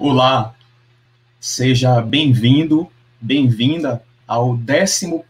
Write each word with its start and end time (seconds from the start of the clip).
Olá, 0.00 0.54
seja 1.40 2.00
bem-vindo, 2.00 2.88
bem-vinda 3.20 4.00
ao 4.28 4.50
11 4.50 5.24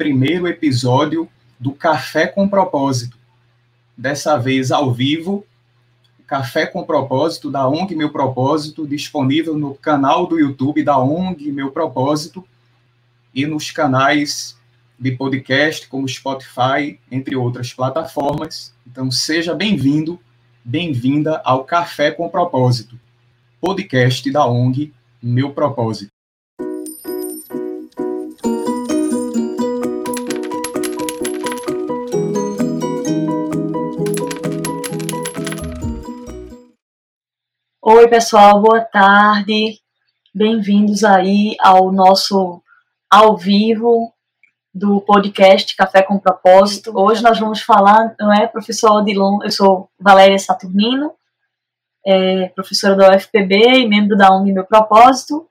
episódio 0.47 1.27
do 1.59 1.73
Café 1.73 2.27
com 2.27 2.47
Propósito. 2.47 3.17
Dessa 3.97 4.37
vez 4.37 4.71
ao 4.71 4.93
vivo, 4.93 5.47
Café 6.27 6.67
com 6.67 6.85
Propósito 6.85 7.51
da 7.51 7.67
ONG 7.67 7.97
Meu 7.97 8.13
Propósito, 8.13 8.87
disponível 8.87 9.57
no 9.57 9.75
canal 9.75 10.27
do 10.27 10.39
YouTube 10.39 10.85
da 10.85 10.99
ONG 10.99 11.51
Meu 11.51 11.71
Propósito 11.71 12.47
e 13.35 13.47
nos 13.47 13.71
canais 13.71 14.55
de 14.99 15.13
podcast 15.13 15.89
como 15.89 16.07
Spotify, 16.07 17.01
entre 17.11 17.35
outras 17.35 17.73
plataformas. 17.73 18.75
Então, 18.87 19.11
seja 19.11 19.55
bem-vindo, 19.55 20.21
bem-vinda 20.63 21.41
ao 21.43 21.65
Café 21.65 22.11
com 22.11 22.29
Propósito, 22.29 23.01
podcast 23.61 24.31
da 24.31 24.47
ONG 24.47 24.95
Meu 25.21 25.53
Propósito. 25.53 26.13
Oi, 37.83 38.09
pessoal, 38.09 38.63
boa 38.63 38.81
tarde. 38.81 39.81
Bem-vindos 40.33 41.03
aí 41.03 41.57
ao 41.61 41.91
nosso 41.91 42.63
ao 43.11 43.37
vivo 43.37 44.13
do 44.73 45.01
podcast 45.01 45.75
Café 45.75 46.03
com 46.03 46.19
Propósito. 46.19 46.93
Hoje 46.95 47.23
nós 47.23 47.41
vamos 47.41 47.61
falar, 47.63 48.15
não 48.21 48.33
é, 48.33 48.47
professor 48.47 48.93
Odilon, 48.93 49.41
eu 49.43 49.51
sou 49.51 49.91
Valéria 49.99 50.39
Saturnino, 50.39 51.13
é, 52.09 52.49
professora 52.49 52.97
da 52.97 53.15
UFPB 53.15 53.55
e 53.55 53.87
membro 53.87 54.17
da 54.17 54.35
ONG 54.35 54.51
Meu 54.51 54.65
Propósito. 54.65 55.47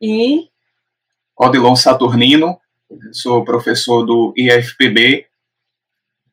E. 0.00 0.48
Odilon 1.36 1.76
Saturnino, 1.76 2.58
sou 3.12 3.44
professor 3.44 4.02
do 4.06 4.32
IFPB 4.34 5.26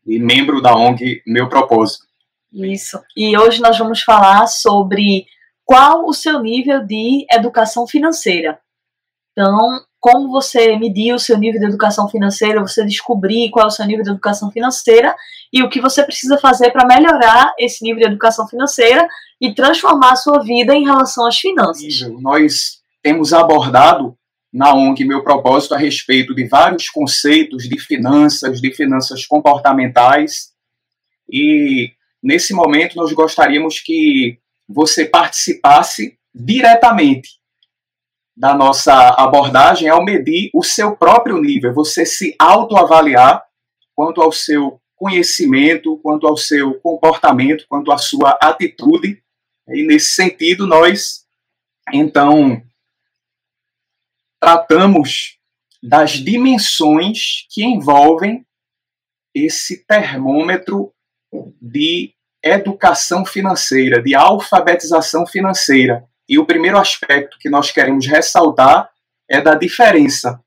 e 0.06 0.20
membro 0.20 0.62
da 0.62 0.74
ONG 0.74 1.22
Meu 1.28 1.50
Propósito. 1.50 2.06
Isso. 2.54 2.98
E 3.16 3.38
hoje 3.38 3.62
nós 3.62 3.78
vamos 3.78 4.02
falar 4.02 4.48
sobre 4.48 5.26
qual 5.66 6.06
o 6.06 6.14
seu 6.14 6.42
nível 6.42 6.86
de 6.86 7.26
educação 7.30 7.86
financeira. 7.86 8.58
Então, 9.32 9.84
como 10.02 10.32
você 10.32 10.76
medir 10.78 11.14
o 11.14 11.20
seu 11.20 11.38
nível 11.38 11.60
de 11.60 11.68
educação 11.68 12.10
financeira, 12.10 12.60
você 12.60 12.84
descobrir 12.84 13.52
qual 13.52 13.66
é 13.66 13.68
o 13.68 13.72
seu 13.72 13.86
nível 13.86 14.04
de 14.04 14.10
educação 14.10 14.52
financeira 14.52 15.16
e 15.54 15.62
o 15.62 15.70
que 15.70 15.80
você 15.80 16.04
precisa 16.04 16.40
fazer 16.40 16.72
para 16.72 16.88
melhorar 16.88 17.54
esse 17.60 17.84
nível 17.84 18.00
de 18.00 18.08
educação 18.08 18.48
financeira 18.48 19.08
e 19.40 19.54
transformar 19.54 20.14
a 20.14 20.16
sua 20.16 20.40
vida 20.40 20.74
em 20.74 20.86
relação 20.86 21.28
às 21.28 21.38
finanças. 21.38 22.02
Nós 22.20 22.80
temos 23.04 23.32
abordado 23.32 24.18
na 24.52 24.74
ONG 24.74 25.06
Meu 25.06 25.24
Propósito 25.24 25.76
a 25.76 25.78
respeito 25.78 26.34
de 26.34 26.48
vários 26.48 26.90
conceitos 26.90 27.70
de 27.70 27.80
finanças, 27.80 28.60
de 28.60 28.74
finanças 28.74 29.24
comportamentais 29.28 30.50
e 31.32 31.92
nesse 32.24 32.56
momento 32.56 32.96
nós 32.96 33.14
gostaríamos 33.14 33.80
que 33.80 34.40
você 34.68 35.06
participasse 35.06 36.18
diretamente 36.34 37.41
da 38.42 38.56
nossa 38.56 38.92
abordagem 39.20 39.88
ao 39.88 40.04
medir 40.04 40.50
o 40.52 40.64
seu 40.64 40.98
próprio 40.98 41.40
nível, 41.40 41.76
você 41.76 42.04
se 42.08 42.36
autoavaliar 42.40 43.46
quanto 43.96 44.20
ao 44.20 44.32
seu 44.32 44.82
conhecimento, 44.96 46.00
quanto 46.00 46.26
ao 46.26 46.36
seu 46.36 46.74
comportamento, 46.80 47.68
quanto 47.70 47.92
à 47.92 48.00
sua 48.00 48.32
atitude. 48.42 49.22
E 49.70 49.86
nesse 49.86 50.16
sentido, 50.16 50.66
nós 50.66 51.24
então 51.94 52.60
tratamos 54.42 55.38
das 55.84 56.14
dimensões 56.14 57.46
que 57.52 57.64
envolvem 57.64 58.44
esse 59.36 59.86
termômetro 59.86 60.92
de 61.62 62.16
educação 62.44 63.24
financeira, 63.24 64.02
de 64.02 64.16
alfabetização 64.16 65.28
financeira. 65.28 66.10
E 66.32 66.40
o 66.40 66.46
primeiro 66.46 66.78
aspecto 66.78 67.38
que 67.38 67.50
nós 67.50 67.72
queremos 67.72 68.08
ressaltar 68.08 68.90
é 69.30 69.42
da 69.42 69.54
diferença 69.54 70.42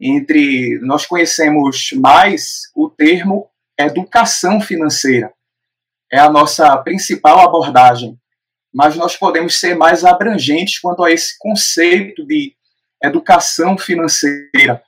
entre 0.00 0.78
nós 0.80 1.06
conhecemos 1.06 1.90
mais 1.96 2.70
o 2.72 2.88
termo 2.88 3.50
educação 3.76 4.60
financeira. 4.60 5.34
É 6.10 6.20
a 6.20 6.30
nossa 6.30 6.76
principal 6.78 7.40
abordagem, 7.40 8.16
mas 8.72 8.94
nós 8.94 9.16
podemos 9.16 9.58
ser 9.58 9.74
mais 9.74 10.04
abrangentes 10.04 10.78
quanto 10.78 11.02
a 11.02 11.10
esse 11.10 11.36
conceito 11.36 12.24
de 12.24 12.54
educação 13.02 13.76
financeira. 13.76 14.84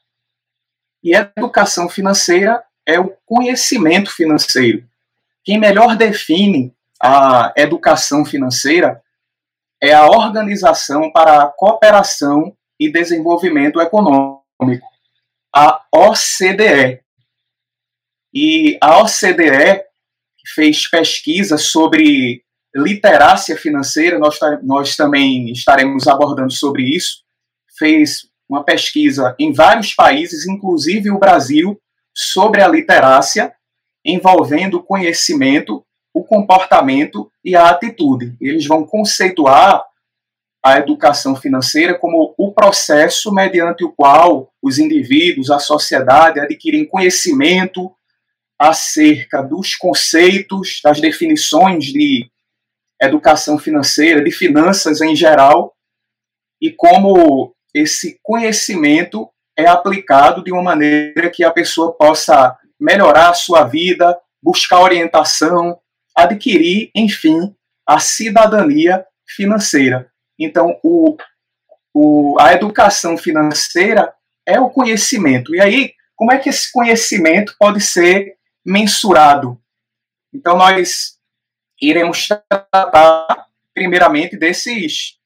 E 1.02 1.12
educação 1.12 1.88
financeira 1.88 2.62
é 2.86 3.00
o 3.00 3.12
conhecimento 3.26 4.14
financeiro. 4.14 4.84
Quem 5.42 5.58
melhor 5.58 5.96
define 5.96 6.72
a 7.02 7.52
educação 7.56 8.24
financeira 8.24 9.02
é 9.84 9.92
a 9.92 10.06
Organização 10.06 11.12
para 11.12 11.42
a 11.42 11.46
Cooperação 11.46 12.56
e 12.80 12.90
Desenvolvimento 12.90 13.80
Econômico, 13.80 14.86
a 15.54 15.84
OCDE. 15.92 17.02
E 18.32 18.78
a 18.80 19.02
OCDE 19.02 19.84
fez 20.54 20.88
pesquisa 20.88 21.58
sobre 21.58 22.42
literácia 22.74 23.56
financeira, 23.56 24.18
nós, 24.18 24.38
nós 24.62 24.96
também 24.96 25.50
estaremos 25.52 26.08
abordando 26.08 26.52
sobre 26.52 26.82
isso, 26.82 27.22
fez 27.78 28.26
uma 28.48 28.64
pesquisa 28.64 29.36
em 29.38 29.52
vários 29.52 29.94
países, 29.94 30.48
inclusive 30.48 31.10
o 31.10 31.18
Brasil, 31.18 31.78
sobre 32.12 32.62
a 32.62 32.68
literácia, 32.68 33.54
envolvendo 34.04 34.78
o 34.78 34.82
conhecimento, 34.82 35.84
o 36.12 36.24
comportamento 36.24 37.30
e 37.44 37.54
a 37.54 37.68
atitude. 37.68 38.36
Eles 38.40 38.66
vão 38.66 38.86
conceituar 38.86 39.84
a 40.64 40.78
educação 40.78 41.36
financeira 41.36 41.98
como 41.98 42.34
o 42.38 42.52
processo 42.52 43.30
mediante 43.30 43.84
o 43.84 43.92
qual 43.92 44.50
os 44.62 44.78
indivíduos, 44.78 45.50
a 45.50 45.58
sociedade 45.58 46.40
adquirem 46.40 46.86
conhecimento 46.86 47.94
acerca 48.58 49.42
dos 49.42 49.74
conceitos, 49.74 50.80
das 50.82 51.00
definições 51.00 51.84
de 51.86 52.30
educação 53.00 53.58
financeira, 53.58 54.24
de 54.24 54.30
finanças 54.30 55.02
em 55.02 55.14
geral, 55.14 55.74
e 56.62 56.70
como 56.70 57.54
esse 57.74 58.18
conhecimento 58.22 59.28
é 59.58 59.66
aplicado 59.66 60.42
de 60.42 60.50
uma 60.50 60.62
maneira 60.62 61.28
que 61.28 61.44
a 61.44 61.50
pessoa 61.50 61.92
possa 61.92 62.56
melhorar 62.80 63.30
a 63.30 63.34
sua 63.34 63.64
vida, 63.64 64.18
buscar 64.42 64.80
orientação, 64.80 65.78
adquirir, 66.14 66.90
enfim, 66.94 67.54
a 67.86 67.98
cidadania 67.98 69.04
financeira. 69.26 70.10
Então, 70.38 70.78
o, 70.82 71.16
o, 71.92 72.36
a 72.40 72.52
educação 72.52 73.16
financeira 73.16 74.14
é 74.46 74.60
o 74.60 74.70
conhecimento. 74.70 75.54
E 75.54 75.60
aí, 75.60 75.94
como 76.16 76.32
é 76.32 76.38
que 76.38 76.48
esse 76.48 76.70
conhecimento 76.72 77.54
pode 77.58 77.80
ser 77.80 78.36
mensurado? 78.64 79.60
Então, 80.32 80.56
nós 80.56 81.18
iremos 81.80 82.28
tratar, 82.28 83.46
primeiramente, 83.72 84.36
desses, 84.36 85.18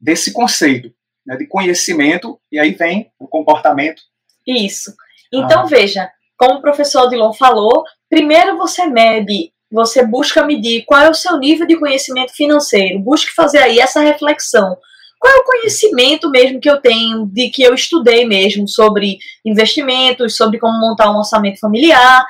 desse 0.00 0.32
conceito 0.32 0.92
né, 1.26 1.36
de 1.36 1.46
conhecimento, 1.46 2.40
e 2.50 2.58
aí 2.58 2.72
vem 2.72 3.10
o 3.18 3.26
comportamento. 3.26 4.02
Isso. 4.46 4.94
Então, 5.32 5.62
ah. 5.62 5.66
veja, 5.66 6.10
como 6.36 6.58
o 6.58 6.60
professor 6.60 7.06
Odilon 7.06 7.32
falou, 7.32 7.84
primeiro 8.08 8.56
você 8.56 8.86
mede, 8.86 9.52
você 9.72 10.04
busca 10.04 10.44
medir 10.44 10.84
qual 10.84 11.00
é 11.00 11.10
o 11.10 11.14
seu 11.14 11.38
nível 11.38 11.66
de 11.66 11.76
conhecimento 11.76 12.32
financeiro, 12.34 13.00
busque 13.00 13.32
fazer 13.32 13.58
aí 13.58 13.80
essa 13.80 14.00
reflexão. 14.00 14.76
Qual 15.18 15.32
é 15.32 15.38
o 15.38 15.44
conhecimento 15.44 16.28
mesmo 16.30 16.60
que 16.60 16.68
eu 16.68 16.80
tenho, 16.80 17.26
de 17.26 17.48
que 17.48 17.62
eu 17.62 17.74
estudei 17.74 18.26
mesmo 18.26 18.68
sobre 18.68 19.18
investimentos, 19.44 20.36
sobre 20.36 20.58
como 20.58 20.78
montar 20.78 21.10
um 21.10 21.16
orçamento 21.16 21.58
familiar, 21.58 22.26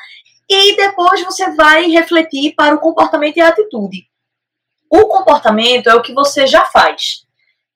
e 0.48 0.76
depois 0.76 1.24
você 1.24 1.50
vai 1.54 1.90
refletir 1.90 2.54
para 2.54 2.74
o 2.74 2.80
comportamento 2.80 3.38
e 3.38 3.40
a 3.40 3.48
atitude. 3.48 4.06
O 4.90 5.06
comportamento 5.06 5.88
é 5.88 5.94
o 5.94 6.02
que 6.02 6.12
você 6.12 6.46
já 6.46 6.66
faz. 6.66 7.22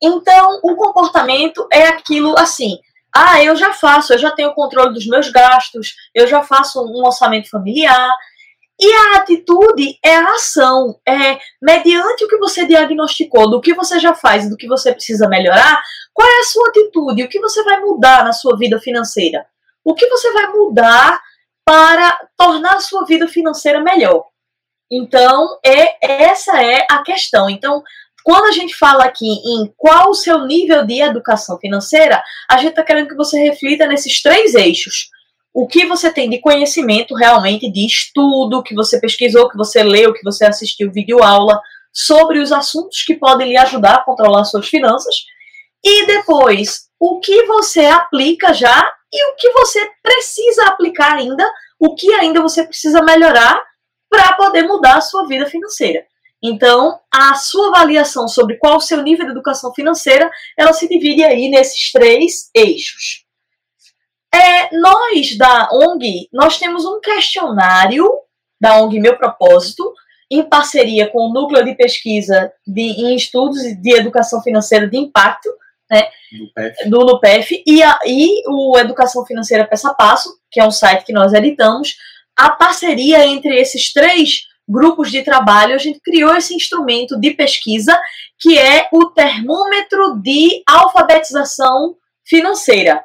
Então, 0.02 0.60
o 0.62 0.76
comportamento 0.76 1.66
é 1.72 1.86
aquilo 1.86 2.38
assim: 2.38 2.78
ah, 3.14 3.42
eu 3.42 3.56
já 3.56 3.72
faço, 3.72 4.12
eu 4.12 4.18
já 4.18 4.30
tenho 4.30 4.52
controle 4.52 4.92
dos 4.92 5.06
meus 5.06 5.30
gastos, 5.30 5.94
eu 6.14 6.26
já 6.26 6.42
faço 6.42 6.84
um 6.84 7.06
orçamento 7.06 7.48
familiar. 7.48 8.14
E 8.78 8.92
a 8.92 9.16
atitude 9.16 9.98
é 10.04 10.16
a 10.16 10.32
ação, 10.32 11.00
é 11.08 11.38
mediante 11.62 12.24
o 12.24 12.28
que 12.28 12.36
você 12.36 12.66
diagnosticou, 12.66 13.50
do 13.50 13.60
que 13.60 13.72
você 13.72 13.98
já 13.98 14.14
faz 14.14 14.44
e 14.44 14.50
do 14.50 14.56
que 14.56 14.68
você 14.68 14.92
precisa 14.92 15.28
melhorar, 15.28 15.82
qual 16.12 16.28
é 16.28 16.40
a 16.40 16.44
sua 16.44 16.68
atitude, 16.68 17.22
o 17.22 17.28
que 17.28 17.40
você 17.40 17.62
vai 17.64 17.80
mudar 17.80 18.22
na 18.22 18.32
sua 18.32 18.56
vida 18.56 18.78
financeira? 18.78 19.46
O 19.82 19.94
que 19.94 20.06
você 20.08 20.30
vai 20.32 20.48
mudar 20.52 21.22
para 21.64 22.18
tornar 22.36 22.74
a 22.76 22.80
sua 22.80 23.04
vida 23.06 23.26
financeira 23.26 23.80
melhor? 23.80 24.26
Então, 24.90 25.58
é 25.64 26.24
essa 26.24 26.62
é 26.62 26.86
a 26.90 27.02
questão. 27.02 27.48
Então, 27.48 27.82
Quando 28.26 28.46
a 28.46 28.50
gente 28.50 28.74
fala 28.74 29.04
aqui 29.04 29.24
em 29.24 29.72
qual 29.76 30.10
o 30.10 30.14
seu 30.14 30.44
nível 30.46 30.84
de 30.84 31.00
educação 31.00 31.56
financeira, 31.60 32.20
a 32.50 32.56
gente 32.56 32.70
está 32.70 32.82
querendo 32.82 33.06
que 33.06 33.14
você 33.14 33.38
reflita 33.38 33.86
nesses 33.86 34.20
três 34.20 34.52
eixos. 34.56 35.10
O 35.58 35.66
que 35.66 35.86
você 35.86 36.12
tem 36.12 36.28
de 36.28 36.38
conhecimento 36.38 37.14
realmente, 37.14 37.72
de 37.72 37.86
estudo, 37.86 38.62
que 38.62 38.74
você 38.74 39.00
pesquisou, 39.00 39.48
que 39.48 39.56
você 39.56 39.82
leu, 39.82 40.12
que 40.12 40.22
você 40.22 40.44
assistiu 40.44 40.92
vídeo 40.92 41.22
aula, 41.22 41.58
sobre 41.90 42.40
os 42.40 42.52
assuntos 42.52 43.02
que 43.04 43.14
podem 43.14 43.48
lhe 43.48 43.56
ajudar 43.56 43.94
a 43.94 44.04
controlar 44.04 44.44
suas 44.44 44.68
finanças. 44.68 45.14
E 45.82 46.04
depois, 46.04 46.90
o 47.00 47.20
que 47.20 47.46
você 47.46 47.86
aplica 47.86 48.52
já 48.52 48.86
e 49.10 49.32
o 49.32 49.36
que 49.36 49.50
você 49.52 49.80
precisa 50.02 50.66
aplicar 50.66 51.14
ainda, 51.14 51.50
o 51.80 51.94
que 51.94 52.12
ainda 52.12 52.42
você 52.42 52.62
precisa 52.62 53.02
melhorar 53.02 53.58
para 54.10 54.34
poder 54.34 54.64
mudar 54.64 54.98
a 54.98 55.00
sua 55.00 55.26
vida 55.26 55.46
financeira. 55.46 56.04
Então, 56.42 57.00
a 57.10 57.34
sua 57.34 57.68
avaliação 57.68 58.28
sobre 58.28 58.58
qual 58.58 58.76
o 58.76 58.80
seu 58.80 59.02
nível 59.02 59.24
de 59.24 59.32
educação 59.32 59.72
financeira, 59.72 60.30
ela 60.54 60.74
se 60.74 60.86
divide 60.86 61.24
aí 61.24 61.48
nesses 61.48 61.90
três 61.92 62.50
eixos. 62.54 63.25
É, 64.66 64.76
nós 64.76 65.36
da 65.36 65.68
ONG, 65.72 66.28
nós 66.32 66.58
temos 66.58 66.84
um 66.84 67.00
questionário 67.00 68.08
da 68.60 68.80
ONG 68.80 68.98
Meu 69.00 69.16
Propósito, 69.16 69.92
em 70.30 70.42
parceria 70.42 71.08
com 71.08 71.28
o 71.28 71.32
Núcleo 71.32 71.64
de 71.64 71.74
Pesquisa 71.74 72.52
de, 72.66 72.82
em 72.82 73.14
Estudos 73.14 73.62
de 73.62 73.94
Educação 73.94 74.42
Financeira 74.42 74.88
de 74.88 74.96
Impacto, 74.96 75.48
né, 75.88 76.08
do 76.86 76.98
NUPEF, 76.98 77.62
e, 77.64 77.82
a, 77.82 77.98
e 78.04 78.42
o 78.48 78.76
Educação 78.76 79.24
Financeira 79.24 79.64
Peça 79.64 79.90
a 79.90 79.94
Passo, 79.94 80.36
que 80.50 80.60
é 80.60 80.64
um 80.64 80.70
site 80.70 81.04
que 81.04 81.12
nós 81.12 81.32
editamos, 81.32 81.96
a 82.36 82.50
parceria 82.50 83.24
entre 83.24 83.54
esses 83.60 83.92
três 83.92 84.46
grupos 84.68 85.12
de 85.12 85.22
trabalho, 85.22 85.74
a 85.74 85.78
gente 85.78 86.00
criou 86.00 86.34
esse 86.34 86.54
instrumento 86.54 87.18
de 87.20 87.30
pesquisa 87.30 87.96
que 88.38 88.58
é 88.58 88.88
o 88.92 89.06
termômetro 89.10 90.20
de 90.20 90.62
alfabetização 90.68 91.94
financeira. 92.26 93.04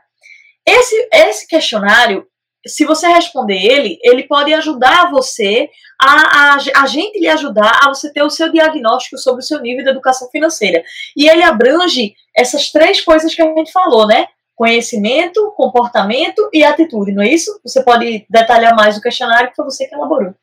Esse, 0.66 1.08
esse 1.12 1.48
questionário, 1.48 2.26
se 2.66 2.86
você 2.86 3.08
responder 3.08 3.58
ele, 3.58 3.98
ele 4.04 4.24
pode 4.24 4.54
ajudar 4.54 5.10
você 5.10 5.70
a, 6.00 6.56
a, 6.56 6.84
a 6.84 6.86
gente 6.88 7.20
lhe 7.20 7.28
ajudar 7.28 7.80
a 7.84 7.90
você 7.90 8.12
ter 8.12 8.24
o 8.24 8.30
seu 8.30 8.52
diagnóstico 8.52 9.18
sobre 9.18 9.42
o 9.42 9.46
seu 9.46 9.60
nível 9.60 9.84
de 9.84 9.90
educação 9.90 10.30
financeira. 10.30 10.84
E 11.16 11.28
ele 11.28 11.44
abrange 11.44 12.14
essas 12.36 12.72
três 12.72 13.02
coisas 13.02 13.34
que 13.34 13.42
a 13.42 13.46
gente 13.46 13.72
falou, 13.72 14.08
né? 14.08 14.28
Conhecimento, 14.56 15.52
comportamento 15.56 16.50
e 16.54 16.64
atitude, 16.64 17.14
não 17.14 17.24
é 17.24 17.30
isso? 17.30 17.60
Você 17.64 17.84
pode 17.84 18.26
detalhar 18.30 18.76
mais 18.76 18.98
o 18.98 19.02
questionário 19.02 19.50
que 19.50 19.56
foi 19.56 19.66
você 19.66 19.88
que 19.88 19.96
elaborou. 19.96 20.36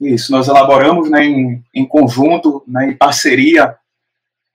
Isso, 0.00 0.30
nós 0.30 0.48
elaboramos 0.48 1.10
né, 1.10 1.24
em, 1.24 1.62
em 1.74 1.86
conjunto, 1.86 2.62
né, 2.66 2.86
em 2.86 2.96
parceria 2.96 3.76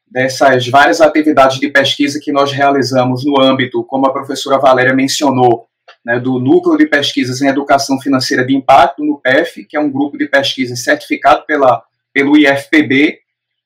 dessas 0.10 0.68
várias 0.68 1.02
atividades 1.02 1.60
de 1.60 1.70
pesquisa 1.70 2.20
que 2.22 2.32
nós 2.32 2.52
realizamos 2.52 3.24
no 3.24 3.40
âmbito, 3.40 3.84
como 3.84 4.08
a 4.08 4.14
professora 4.14 4.58
Valéria 4.58 4.94
mencionou, 4.94 5.68
né, 6.04 6.20
do 6.20 6.40
Núcleo 6.40 6.78
de 6.78 6.88
Pesquisas 6.88 7.42
em 7.42 7.48
Educação 7.48 8.00
Financeira 8.00 8.46
de 8.46 8.56
Impacto, 8.56 9.04
no 9.04 9.20
PEF, 9.20 9.66
que 9.66 9.78
é 9.78 9.80
um 9.80 9.92
grupo 9.92 10.18
de 10.18 10.28
pesquisa 10.28 10.76
certificado 10.76 11.46
pela, 11.46 11.84
pelo 12.12 12.38
IFPB 12.38 13.20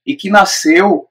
e 0.06 0.16
que 0.16 0.30
nasceu, 0.30 1.08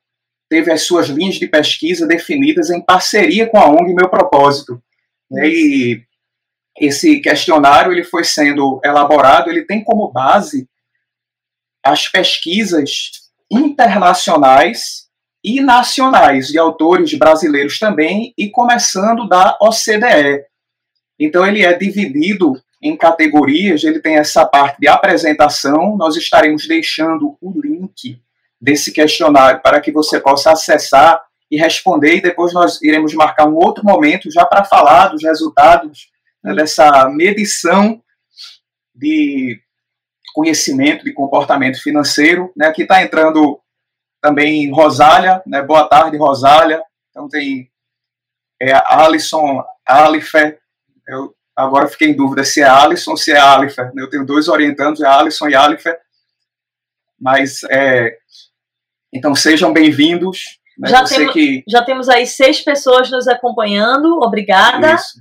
teve 0.49 0.71
as 0.71 0.83
suas 0.83 1.09
linhas 1.09 1.37
de 1.37 1.47
pesquisa 1.47 2.07
definidas 2.07 2.71
em 2.71 2.81
parceria 2.81 3.47
com 3.47 3.59
a 3.59 3.69
ONG 3.69 3.95
Meu 3.95 4.09
Propósito. 4.09 4.83
Né, 5.31 5.49
e 5.49 6.03
esse 6.79 7.21
questionário 7.21 7.93
ele 7.93 8.05
foi 8.05 8.25
sendo 8.25 8.81
elaborado, 8.85 9.51
ele 9.51 9.65
tem 9.65 9.83
como 9.83 10.11
base 10.11 10.69
as 11.85 12.09
pesquisas 12.09 13.11
internacionais 13.51 15.02
e 15.45 15.61
nacionais 15.61 16.49
de 16.49 16.59
autores 16.59 17.15
brasileiros 17.15 17.79
também 17.79 18.33
e 18.39 18.49
começando 18.49 19.29
da 19.29 19.59
OCDE. 19.61 20.45
Então 21.19 21.47
ele 21.47 21.65
é 21.65 21.73
dividido 21.73 22.61
em 22.81 22.97
categorias, 22.97 23.85
ele 23.85 24.01
tem 24.01 24.17
essa 24.17 24.45
parte 24.45 24.81
de 24.81 24.89
apresentação, 24.89 25.97
nós 25.97 26.17
estaremos 26.17 26.67
deixando 26.67 27.37
o 27.41 27.61
link 27.61 28.21
desse 28.61 28.93
questionário 28.93 29.61
para 29.63 29.81
que 29.81 29.93
você 29.93 30.21
possa 30.21 30.53
acessar 30.53 31.23
e 31.51 31.57
responder 31.57 32.17
e 32.17 32.23
depois 32.23 32.53
nós 32.53 32.81
iremos 32.81 33.13
marcar 33.15 33.47
um 33.47 33.57
outro 33.57 33.85
momento 33.85 34.31
já 34.31 34.45
para 34.45 34.65
falar 34.65 35.09
dos 35.09 35.23
resultados 35.23 36.09
né, 36.43 36.55
dessa 36.55 37.09
medição 37.09 38.03
de 38.95 39.61
conhecimento, 40.35 41.05
de 41.05 41.13
comportamento 41.13 41.81
financeiro. 41.83 42.51
Né? 42.57 42.67
Aqui 42.67 42.83
está 42.83 43.03
entrando 43.03 43.61
também 44.23 44.71
Rosália, 44.71 45.43
né? 45.45 45.61
boa 45.61 45.89
tarde, 45.89 46.17
Rosália. 46.17 46.81
Então 47.11 47.29
tem 47.29 47.69
é, 48.61 48.73
Alisson, 48.73 49.63
Alifer, 49.85 50.61
eu 51.09 51.35
agora 51.57 51.89
fiquei 51.89 52.11
em 52.11 52.17
dúvida 52.17 52.45
se 52.45 52.63
é 52.63 52.65
Alisson 52.65 53.11
ou 53.11 53.17
se 53.17 53.33
é 53.33 53.39
Alifer. 53.39 53.93
Né? 53.93 54.03
Eu 54.03 54.09
tenho 54.09 54.25
dois 54.25 54.47
orientandos, 54.47 55.03
é 55.03 55.07
Alisson 55.07 55.49
e 55.49 55.57
Alifer. 55.57 55.99
Mas, 57.21 57.65
é, 57.69 58.17
então 59.13 59.35
sejam 59.35 59.73
bem-vindos. 59.73 60.61
Né? 60.79 60.89
Já, 60.89 61.05
que... 61.33 61.65
já 61.69 61.85
temos 61.85 62.09
aí 62.09 62.25
seis 62.25 62.61
pessoas 62.61 63.11
nos 63.11 63.27
acompanhando, 63.27 64.21
obrigada. 64.23 64.95
Isso. 64.95 65.21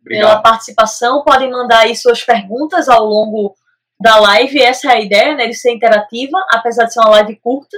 Obrigado. 0.00 0.28
pela 0.28 0.40
participação. 0.40 1.24
Podem 1.24 1.50
mandar 1.50 1.80
aí 1.80 1.96
suas 1.96 2.22
perguntas 2.22 2.88
ao 2.88 3.04
longo 3.04 3.56
da 4.00 4.20
live. 4.20 4.62
Essa 4.62 4.92
é 4.92 4.96
a 4.96 5.00
ideia, 5.00 5.34
né, 5.34 5.48
de 5.48 5.54
ser 5.54 5.72
interativa, 5.72 6.38
apesar 6.52 6.84
de 6.84 6.92
ser 6.92 7.00
uma 7.00 7.10
live 7.10 7.34
curta. 7.40 7.76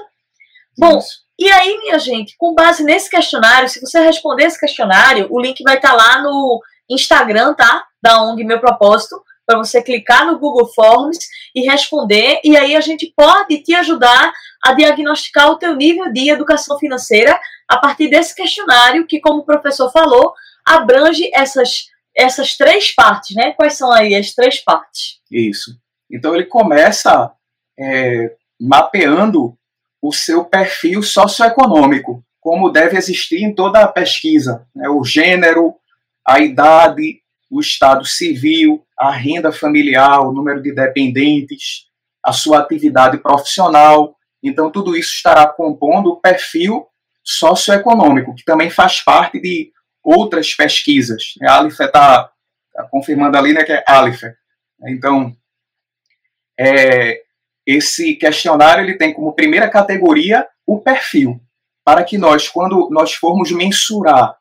Bom, 0.78 0.98
Isso. 0.98 1.18
e 1.38 1.50
aí, 1.50 1.78
minha 1.78 1.98
gente, 1.98 2.36
com 2.38 2.54
base 2.54 2.84
nesse 2.84 3.10
questionário, 3.10 3.68
se 3.68 3.80
você 3.80 4.00
responder 4.00 4.44
esse 4.44 4.58
questionário, 4.58 5.26
o 5.30 5.40
link 5.40 5.62
vai 5.62 5.76
estar 5.76 5.90
tá 5.90 5.96
lá 5.96 6.22
no 6.22 6.60
Instagram, 6.88 7.54
tá? 7.54 7.84
Da 8.00 8.22
ONG 8.22 8.44
Meu 8.44 8.60
Propósito, 8.60 9.20
para 9.44 9.58
você 9.58 9.82
clicar 9.82 10.26
no 10.26 10.38
Google 10.38 10.70
Forms 10.74 11.18
e 11.54 11.62
responder, 11.62 12.40
e 12.44 12.56
aí 12.56 12.76
a 12.76 12.80
gente 12.80 13.12
pode 13.16 13.58
te 13.62 13.74
ajudar 13.74 14.32
a 14.62 14.72
diagnosticar 14.74 15.50
o 15.50 15.56
teu 15.56 15.74
nível 15.74 16.12
de 16.12 16.30
educação 16.30 16.78
financeira 16.78 17.38
a 17.68 17.76
partir 17.76 18.08
desse 18.08 18.34
questionário 18.34 19.06
que, 19.06 19.20
como 19.20 19.40
o 19.40 19.44
professor 19.44 19.90
falou, 19.90 20.32
abrange 20.66 21.30
essas 21.34 21.86
essas 22.16 22.56
três 22.56 22.92
partes, 22.92 23.36
né? 23.36 23.52
Quais 23.52 23.74
são 23.74 23.92
aí 23.92 24.14
as 24.14 24.34
três 24.34 24.58
partes? 24.58 25.20
Isso. 25.30 25.78
Então 26.10 26.34
ele 26.34 26.46
começa 26.46 27.32
é, 27.78 28.34
mapeando 28.60 29.56
o 30.00 30.12
seu 30.12 30.44
perfil 30.44 31.02
socioeconômico, 31.02 32.24
como 32.40 32.70
deve 32.70 32.96
existir 32.96 33.42
em 33.42 33.54
toda 33.54 33.82
a 33.82 33.88
pesquisa, 33.88 34.66
né? 34.74 34.88
o 34.88 35.04
gênero, 35.04 35.74
a 36.26 36.40
idade, 36.40 37.20
o 37.50 37.60
estado 37.60 38.04
civil, 38.04 38.84
a 38.98 39.10
renda 39.10 39.50
familiar, 39.50 40.20
o 40.20 40.32
número 40.32 40.62
de 40.62 40.72
dependentes, 40.72 41.86
a 42.24 42.32
sua 42.32 42.58
atividade 42.58 43.18
profissional. 43.18 44.16
Então 44.42 44.70
tudo 44.70 44.96
isso 44.96 45.14
estará 45.14 45.46
compondo 45.46 46.10
o 46.10 46.20
perfil 46.20 46.86
socioeconômico, 47.24 48.34
que 48.34 48.44
também 48.44 48.70
faz 48.70 49.00
parte 49.00 49.40
de 49.40 49.72
outras 50.02 50.54
pesquisas. 50.54 51.34
A 51.42 51.58
Alife 51.58 51.82
está 51.82 52.30
tá 52.72 52.88
confirmando 52.90 53.36
ali 53.36 53.52
né, 53.52 53.64
que 53.64 53.72
é 53.72 53.84
Alife. 53.86 54.32
Então, 54.86 55.36
é, 56.58 57.22
esse 57.68 58.14
questionário 58.14 58.82
ele 58.82 58.96
tem 58.96 59.12
como 59.12 59.34
primeira 59.34 59.68
categoria 59.68 60.46
o 60.66 60.80
perfil, 60.80 61.38
para 61.84 62.02
que 62.02 62.16
nós, 62.16 62.48
quando 62.48 62.88
nós 62.90 63.12
formos 63.12 63.52
mensurar 63.52 64.38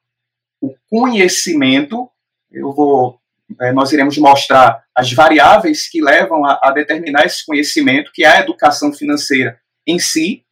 o 0.61 0.73
conhecimento, 0.89 2.09
eu 2.49 2.71
vou, 2.71 3.19
é, 3.59 3.73
nós 3.73 3.91
iremos 3.91 4.17
mostrar 4.17 4.81
as 4.95 5.11
variáveis 5.11 5.89
que 5.89 6.01
levam 6.01 6.45
a, 6.45 6.57
a 6.63 6.71
determinar 6.71 7.25
esse 7.25 7.45
conhecimento, 7.45 8.11
que 8.13 8.23
é 8.23 8.29
a 8.29 8.39
educação 8.39 8.93
financeira 8.93 9.59
em 9.85 9.99
si, 9.99 10.45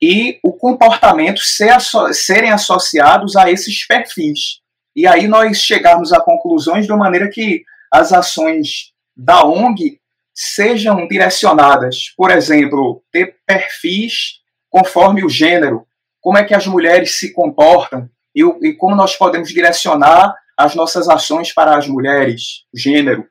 e 0.00 0.40
o 0.42 0.54
comportamento 0.54 1.40
ser, 1.40 1.76
serem 2.14 2.50
associados 2.50 3.36
a 3.36 3.50
esses 3.50 3.86
perfis. 3.86 4.60
E 4.96 5.06
aí 5.06 5.28
nós 5.28 5.58
chegarmos 5.58 6.14
a 6.14 6.20
conclusões 6.20 6.86
de 6.86 6.92
maneira 6.94 7.28
que 7.28 7.62
as 7.92 8.10
ações 8.10 8.92
da 9.14 9.44
ONG 9.44 9.99
sejam 10.42 11.06
direcionadas, 11.06 12.14
por 12.16 12.30
exemplo, 12.30 13.02
ter 13.12 13.36
perfis 13.46 14.40
conforme 14.70 15.22
o 15.22 15.28
gênero, 15.28 15.86
como 16.18 16.38
é 16.38 16.44
que 16.44 16.54
as 16.54 16.66
mulheres 16.66 17.18
se 17.18 17.30
comportam 17.34 18.08
e, 18.34 18.42
e 18.62 18.72
como 18.72 18.96
nós 18.96 19.14
podemos 19.16 19.50
direcionar 19.50 20.34
as 20.56 20.74
nossas 20.74 21.10
ações 21.10 21.52
para 21.52 21.76
as 21.76 21.86
mulheres, 21.86 22.64
gênero, 22.74 23.26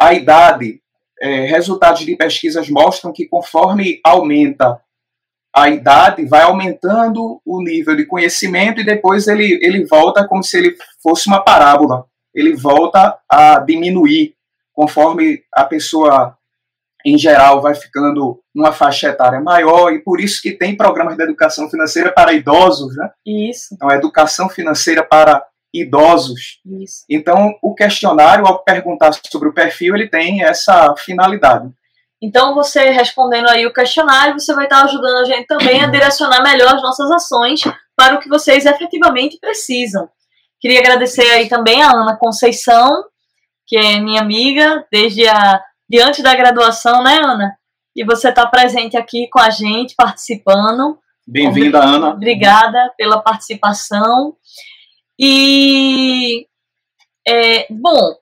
a 0.00 0.12
idade. 0.12 0.80
É, 1.20 1.46
resultados 1.46 2.04
de 2.04 2.16
pesquisas 2.16 2.68
mostram 2.68 3.12
que 3.12 3.26
conforme 3.26 4.00
aumenta 4.04 4.80
a 5.54 5.68
idade 5.68 6.24
vai 6.24 6.42
aumentando 6.42 7.40
o 7.44 7.62
nível 7.62 7.96
de 7.96 8.06
conhecimento 8.06 8.80
e 8.80 8.84
depois 8.84 9.26
ele, 9.26 9.58
ele 9.62 9.84
volta 9.84 10.26
como 10.26 10.42
se 10.42 10.58
ele 10.58 10.76
fosse 11.02 11.28
uma 11.28 11.42
parábola. 11.42 12.06
Ele 12.34 12.54
volta 12.54 13.18
a 13.28 13.58
diminuir 13.60 14.37
conforme 14.78 15.42
a 15.52 15.64
pessoa 15.64 16.38
em 17.04 17.18
geral, 17.18 17.60
vai 17.60 17.74
ficando 17.74 18.40
numa 18.54 18.72
faixa 18.72 19.08
etária 19.08 19.40
maior 19.40 19.92
e 19.92 19.98
por 19.98 20.20
isso 20.20 20.40
que 20.40 20.52
tem 20.52 20.76
programas 20.76 21.16
de 21.16 21.22
educação 21.24 21.68
financeira 21.68 22.12
para 22.12 22.32
idosos, 22.32 22.96
né? 22.96 23.10
Isso. 23.26 23.74
Então, 23.74 23.90
educação 23.90 24.48
financeira 24.48 25.02
para 25.02 25.44
idosos. 25.74 26.60
Isso. 26.80 27.04
Então, 27.10 27.56
o 27.60 27.74
questionário, 27.74 28.46
ao 28.46 28.62
perguntar 28.62 29.12
sobre 29.28 29.48
o 29.48 29.54
perfil, 29.54 29.96
ele 29.96 30.08
tem 30.08 30.44
essa 30.44 30.94
finalidade. 30.96 31.68
Então, 32.22 32.54
você 32.54 32.90
respondendo 32.90 33.48
aí 33.48 33.66
o 33.66 33.72
questionário, 33.72 34.38
você 34.38 34.54
vai 34.54 34.64
estar 34.64 34.84
ajudando 34.84 35.18
a 35.18 35.24
gente 35.24 35.46
também 35.46 35.82
a 35.82 35.88
direcionar 35.88 36.42
melhor 36.42 36.74
as 36.74 36.82
nossas 36.82 37.10
ações 37.10 37.62
para 37.96 38.14
o 38.14 38.20
que 38.20 38.28
vocês 38.28 38.64
efetivamente 38.64 39.38
precisam. 39.40 40.08
Queria 40.60 40.78
agradecer 40.78 41.28
aí 41.30 41.48
também 41.48 41.82
a 41.82 41.90
Ana 41.90 42.16
Conceição, 42.16 43.04
que 43.68 43.76
é 43.76 44.00
minha 44.00 44.22
amiga 44.22 44.86
desde 44.90 45.28
a 45.28 45.62
diante 45.88 46.22
da 46.22 46.34
graduação, 46.34 47.02
né, 47.02 47.20
Ana? 47.22 47.54
E 47.94 48.02
você 48.02 48.30
está 48.30 48.46
presente 48.46 48.96
aqui 48.96 49.28
com 49.28 49.38
a 49.38 49.50
gente, 49.50 49.94
participando. 49.94 50.98
Bem-vinda, 51.26 51.84
Ana. 51.84 52.08
Obrigada 52.08 52.92
pela 52.96 53.20
participação. 53.20 54.34
E 55.18 56.46
é, 57.26 57.66
bom, 57.70 58.16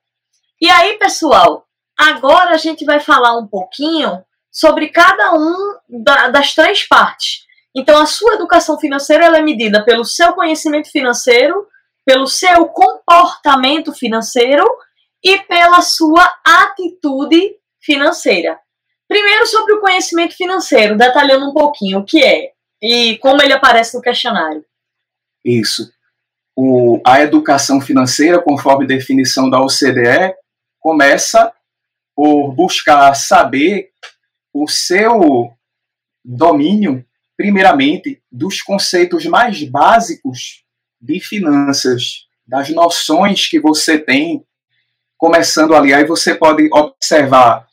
e 0.60 0.68
aí, 0.68 0.98
pessoal, 0.98 1.64
agora 1.96 2.50
a 2.50 2.56
gente 2.56 2.84
vai 2.84 2.98
falar 2.98 3.38
um 3.38 3.46
pouquinho 3.46 4.24
sobre 4.50 4.88
cada 4.88 5.32
um 5.34 5.54
da, 6.02 6.28
das 6.28 6.54
três 6.54 6.88
partes. 6.88 7.44
Então, 7.74 8.00
a 8.00 8.06
sua 8.06 8.34
educação 8.34 8.78
financeira 8.80 9.26
é 9.26 9.42
medida 9.42 9.84
pelo 9.84 10.04
seu 10.04 10.32
conhecimento 10.32 10.90
financeiro, 10.90 11.66
pelo 12.04 12.26
seu 12.26 12.66
comportamento 12.68 13.92
financeiro 13.92 14.66
e 15.26 15.38
pela 15.40 15.80
sua 15.82 16.24
atitude 16.44 17.56
financeira. 17.80 18.58
Primeiro, 19.08 19.46
sobre 19.46 19.74
o 19.74 19.80
conhecimento 19.80 20.36
financeiro, 20.36 20.96
detalhando 20.96 21.48
um 21.48 21.52
pouquinho 21.52 21.98
o 21.98 22.04
que 22.04 22.22
é 22.24 22.52
e 22.82 23.18
como 23.18 23.42
ele 23.42 23.52
aparece 23.52 23.96
no 23.96 24.02
questionário. 24.02 24.64
Isso 25.44 25.90
o, 26.56 27.00
a 27.04 27.20
educação 27.20 27.80
financeira, 27.80 28.40
conforme 28.40 28.86
definição 28.86 29.50
da 29.50 29.60
OCDE, 29.60 30.34
começa 30.80 31.52
por 32.14 32.54
buscar 32.54 33.12
saber 33.14 33.90
o 34.54 34.66
seu 34.66 35.52
domínio, 36.24 37.04
primeiramente, 37.36 38.22
dos 38.32 38.62
conceitos 38.62 39.26
mais 39.26 39.62
básicos 39.64 40.64
de 40.98 41.20
finanças, 41.20 42.26
das 42.46 42.70
noções 42.70 43.46
que 43.48 43.60
você 43.60 43.98
tem, 43.98 44.42
começando 45.16 45.74
ali. 45.74 45.92
Aí 45.92 46.04
você 46.04 46.34
pode 46.34 46.68
observar 46.72 47.66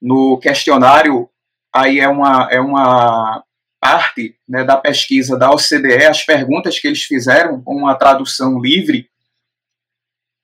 no 0.00 0.38
questionário, 0.38 1.28
aí 1.74 2.00
é 2.00 2.08
uma, 2.08 2.48
é 2.50 2.60
uma 2.60 3.44
parte 3.80 4.36
né, 4.48 4.64
da 4.64 4.76
pesquisa 4.76 5.38
da 5.38 5.50
OCDE, 5.50 6.06
as 6.06 6.24
perguntas 6.24 6.78
que 6.78 6.86
eles 6.86 7.02
fizeram, 7.02 7.62
com 7.62 7.76
uma 7.76 7.94
tradução 7.94 8.60
livre, 8.60 9.08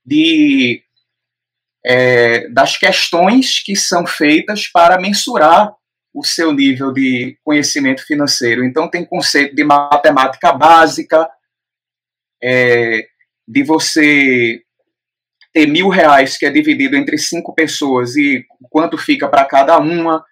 de, 0.05 0.83
é, 1.85 2.49
das 2.49 2.77
questões 2.77 3.63
que 3.63 3.77
são 3.77 4.07
feitas 4.07 4.67
para 4.67 5.01
mensurar 5.01 5.75
o 6.15 6.23
seu 6.23 6.53
nível 6.53 6.93
de 6.93 7.39
conhecimento 7.43 8.05
financeiro. 8.07 8.65
Então, 8.65 8.89
tem 8.89 9.05
conceito 9.05 9.55
de 9.55 9.65
matemática 9.65 10.53
básica, 10.53 11.31
é, 12.43 13.09
de 13.47 13.63
você 13.63 14.63
ter 15.53 15.67
mil 15.67 15.89
reais 15.89 16.39
que 16.39 16.47
é 16.47 16.51
dividido 16.51 16.97
entre 16.97 17.19
cinco 17.19 17.55
pessoas 17.55 18.17
e 18.17 18.45
quanto 18.71 18.97
fica 18.97 19.29
para 19.29 19.45
cada 19.45 19.79
uma, 19.79 20.25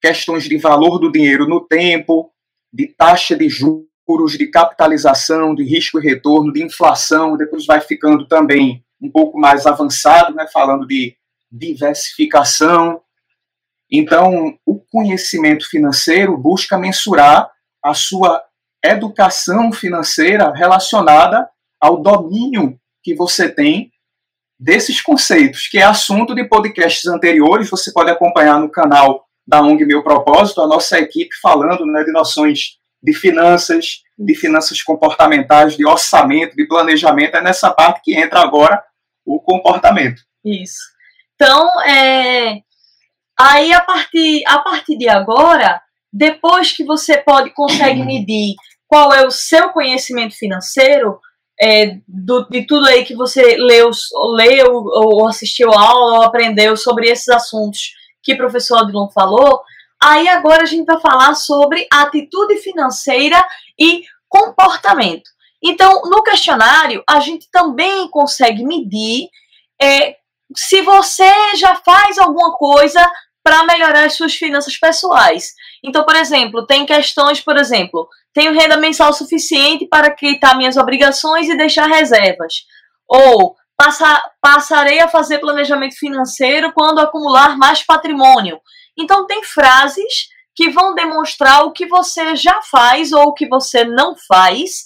questões 0.00 0.44
de 0.44 0.56
valor 0.56 0.98
do 0.98 1.12
dinheiro 1.12 1.46
no 1.46 1.60
tempo, 1.60 2.32
de 2.72 2.86
taxa 2.88 3.36
de 3.36 3.48
juros, 3.48 4.32
de 4.38 4.46
capitalização, 4.46 5.54
de 5.54 5.62
risco 5.62 5.98
e 5.98 6.02
retorno, 6.02 6.52
de 6.52 6.62
inflação, 6.62 7.36
depois 7.36 7.66
vai 7.66 7.80
ficando 7.80 8.26
também 8.26 8.82
um 9.00 9.10
pouco 9.10 9.38
mais 9.38 9.66
avançado, 9.66 10.34
né, 10.34 10.46
falando 10.52 10.86
de 10.86 11.14
diversificação. 11.50 13.00
Então, 13.90 14.58
o 14.64 14.80
conhecimento 14.80 15.68
financeiro 15.68 16.36
busca 16.36 16.78
mensurar 16.78 17.50
a 17.84 17.92
sua 17.92 18.42
educação 18.82 19.70
financeira 19.70 20.50
relacionada 20.52 21.48
ao 21.80 22.00
domínio 22.00 22.78
que 23.02 23.14
você 23.14 23.50
tem 23.50 23.91
desses 24.62 25.00
conceitos, 25.00 25.66
que 25.66 25.78
é 25.78 25.82
assunto 25.82 26.36
de 26.36 26.44
podcasts 26.44 27.04
anteriores, 27.06 27.68
você 27.68 27.92
pode 27.92 28.10
acompanhar 28.10 28.60
no 28.60 28.70
canal 28.70 29.26
da 29.44 29.60
ONG 29.60 29.84
Meu 29.84 30.04
Propósito, 30.04 30.62
a 30.62 30.68
nossa 30.68 31.00
equipe 31.00 31.34
falando 31.42 31.84
né, 31.84 32.04
de 32.04 32.12
noções 32.12 32.78
de 33.02 33.12
finanças, 33.12 34.02
de 34.16 34.36
finanças 34.36 34.80
comportamentais, 34.80 35.76
de 35.76 35.84
orçamento, 35.84 36.54
de 36.54 36.64
planejamento. 36.68 37.36
É 37.36 37.42
nessa 37.42 37.72
parte 37.72 38.02
que 38.04 38.14
entra 38.14 38.38
agora 38.38 38.80
o 39.26 39.40
comportamento. 39.40 40.22
Isso. 40.44 40.78
Então, 41.34 41.68
é, 41.82 42.60
aí 43.36 43.72
a 43.72 43.80
partir, 43.80 44.44
a 44.46 44.60
partir 44.60 44.96
de 44.96 45.08
agora, 45.08 45.82
depois 46.12 46.70
que 46.70 46.84
você 46.84 47.18
pode 47.18 47.50
consegue 47.50 48.02
medir 48.06 48.54
qual 48.86 49.12
é 49.12 49.26
o 49.26 49.30
seu 49.32 49.70
conhecimento 49.70 50.36
financeiro, 50.36 51.18
é, 51.62 51.98
do, 52.08 52.48
de 52.48 52.66
tudo 52.66 52.88
aí 52.88 53.04
que 53.04 53.14
você 53.14 53.56
leu, 53.56 53.88
leu 54.34 54.74
ou 54.74 55.28
assistiu 55.28 55.70
aula 55.70 56.16
ou 56.16 56.22
aprendeu 56.22 56.76
sobre 56.76 57.08
esses 57.08 57.28
assuntos 57.28 57.92
que 58.20 58.32
o 58.32 58.36
professor 58.36 58.80
Adilon 58.80 59.08
falou, 59.10 59.62
aí 60.02 60.26
agora 60.26 60.62
a 60.62 60.66
gente 60.66 60.86
vai 60.86 61.00
falar 61.00 61.34
sobre 61.34 61.86
atitude 61.92 62.56
financeira 62.56 63.40
e 63.78 64.02
comportamento. 64.28 65.30
Então, 65.62 66.02
no 66.06 66.24
questionário, 66.24 67.04
a 67.08 67.20
gente 67.20 67.48
também 67.48 68.08
consegue 68.08 68.64
medir 68.64 69.28
é, 69.80 70.16
se 70.56 70.82
você 70.82 71.54
já 71.56 71.76
faz 71.76 72.18
alguma 72.18 72.56
coisa 72.56 73.08
para 73.42 73.64
melhorar 73.64 74.04
as 74.04 74.14
suas 74.14 74.34
finanças 74.34 74.76
pessoais. 74.76 75.52
Então, 75.84 76.04
por 76.04 76.14
exemplo, 76.16 76.66
tem 76.66 76.86
questões, 76.86 77.40
por 77.40 77.56
exemplo, 77.56 78.08
tenho 78.32 78.52
renda 78.52 78.76
mensal 78.76 79.12
suficiente 79.12 79.86
para 79.86 80.10
quitar 80.10 80.56
minhas 80.56 80.76
obrigações 80.76 81.48
e 81.48 81.56
deixar 81.56 81.86
reservas. 81.86 82.64
Ou 83.08 83.56
Passa, 83.82 84.22
passarei 84.40 85.00
a 85.00 85.08
fazer 85.08 85.38
planejamento 85.38 85.96
financeiro 85.98 86.72
quando 86.72 87.00
acumular 87.00 87.56
mais 87.58 87.82
patrimônio. 87.82 88.60
Então, 88.96 89.26
tem 89.26 89.42
frases 89.42 90.28
que 90.54 90.70
vão 90.70 90.94
demonstrar 90.94 91.64
o 91.64 91.72
que 91.72 91.86
você 91.86 92.36
já 92.36 92.60
faz 92.62 93.12
ou 93.12 93.28
o 93.28 93.34
que 93.34 93.48
você 93.48 93.84
não 93.84 94.14
faz 94.28 94.84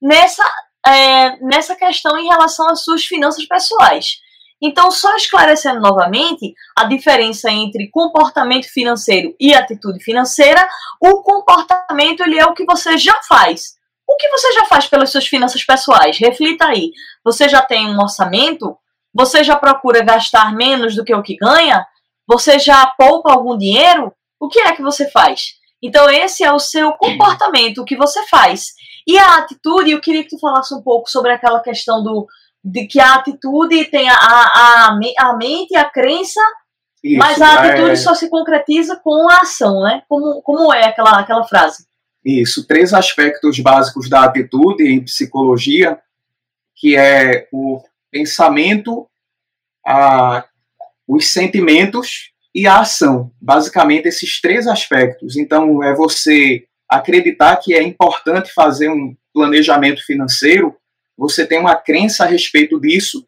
nessa, 0.00 0.44
é, 0.86 1.36
nessa 1.44 1.74
questão 1.74 2.16
em 2.18 2.28
relação 2.28 2.68
às 2.68 2.84
suas 2.84 3.04
finanças 3.04 3.44
pessoais. 3.46 4.18
Então, 4.62 4.90
só 4.90 5.14
esclarecendo 5.16 5.80
novamente 5.80 6.54
a 6.76 6.84
diferença 6.84 7.50
entre 7.50 7.90
comportamento 7.90 8.66
financeiro 8.66 9.34
e 9.38 9.54
atitude 9.54 10.02
financeira, 10.02 10.66
o 11.00 11.22
comportamento 11.22 12.22
ele 12.22 12.38
é 12.38 12.46
o 12.46 12.54
que 12.54 12.64
você 12.64 12.96
já 12.96 13.20
faz. 13.28 13.74
O 14.08 14.16
que 14.16 14.28
você 14.30 14.52
já 14.52 14.64
faz 14.66 14.86
pelas 14.86 15.10
suas 15.10 15.26
finanças 15.26 15.62
pessoais? 15.64 16.16
Reflita 16.18 16.66
aí. 16.66 16.92
Você 17.24 17.48
já 17.48 17.60
tem 17.60 17.88
um 17.88 18.00
orçamento? 18.00 18.76
Você 19.12 19.42
já 19.42 19.56
procura 19.56 20.02
gastar 20.02 20.54
menos 20.54 20.94
do 20.94 21.04
que 21.04 21.14
o 21.14 21.22
que 21.22 21.36
ganha? 21.36 21.84
Você 22.26 22.58
já 22.58 22.86
poupa 22.86 23.32
algum 23.32 23.58
dinheiro? 23.58 24.12
O 24.40 24.48
que 24.48 24.60
é 24.60 24.72
que 24.72 24.82
você 24.82 25.10
faz? 25.10 25.54
Então, 25.82 26.08
esse 26.08 26.44
é 26.44 26.52
o 26.52 26.58
seu 26.58 26.92
comportamento, 26.92 27.78
o 27.78 27.84
que 27.84 27.96
você 27.96 28.26
faz. 28.26 28.72
E 29.06 29.18
a 29.18 29.36
atitude, 29.36 29.90
eu 29.90 30.00
queria 30.00 30.22
que 30.22 30.30
tu 30.30 30.38
falasse 30.38 30.74
um 30.74 30.82
pouco 30.82 31.08
sobre 31.08 31.32
aquela 31.32 31.60
questão 31.60 32.02
do 32.02 32.26
de 32.66 32.86
que 32.86 32.98
a 32.98 33.14
atitude 33.14 33.84
tem 33.84 34.08
a, 34.08 34.14
a, 34.14 34.88
a, 34.88 34.98
a 35.18 35.36
mente, 35.36 35.76
a 35.76 35.88
crença, 35.88 36.40
Isso, 37.02 37.16
mas 37.16 37.40
a 37.40 37.60
atitude 37.60 37.92
é... 37.92 37.96
só 37.96 38.12
se 38.12 38.28
concretiza 38.28 38.96
com 38.96 39.30
a 39.30 39.38
ação, 39.38 39.82
né? 39.82 40.02
Como, 40.08 40.42
como 40.42 40.72
é 40.74 40.84
aquela, 40.84 41.20
aquela 41.20 41.44
frase? 41.44 41.86
Isso, 42.24 42.66
três 42.66 42.92
aspectos 42.92 43.60
básicos 43.60 44.08
da 44.08 44.24
atitude 44.24 44.82
em 44.82 45.04
psicologia, 45.04 45.96
que 46.74 46.96
é 46.96 47.46
o 47.52 47.80
pensamento, 48.10 49.08
a, 49.86 50.44
os 51.06 51.32
sentimentos 51.32 52.32
e 52.52 52.66
a 52.66 52.80
ação. 52.80 53.30
Basicamente, 53.40 54.08
esses 54.08 54.40
três 54.40 54.66
aspectos. 54.66 55.36
Então, 55.36 55.84
é 55.84 55.94
você 55.94 56.64
acreditar 56.88 57.56
que 57.56 57.74
é 57.74 57.82
importante 57.82 58.52
fazer 58.52 58.88
um 58.88 59.16
planejamento 59.32 60.04
financeiro, 60.04 60.74
você 61.16 61.46
tem 61.46 61.58
uma 61.58 61.76
crença 61.76 62.24
a 62.24 62.26
respeito 62.26 62.80
disso, 62.80 63.26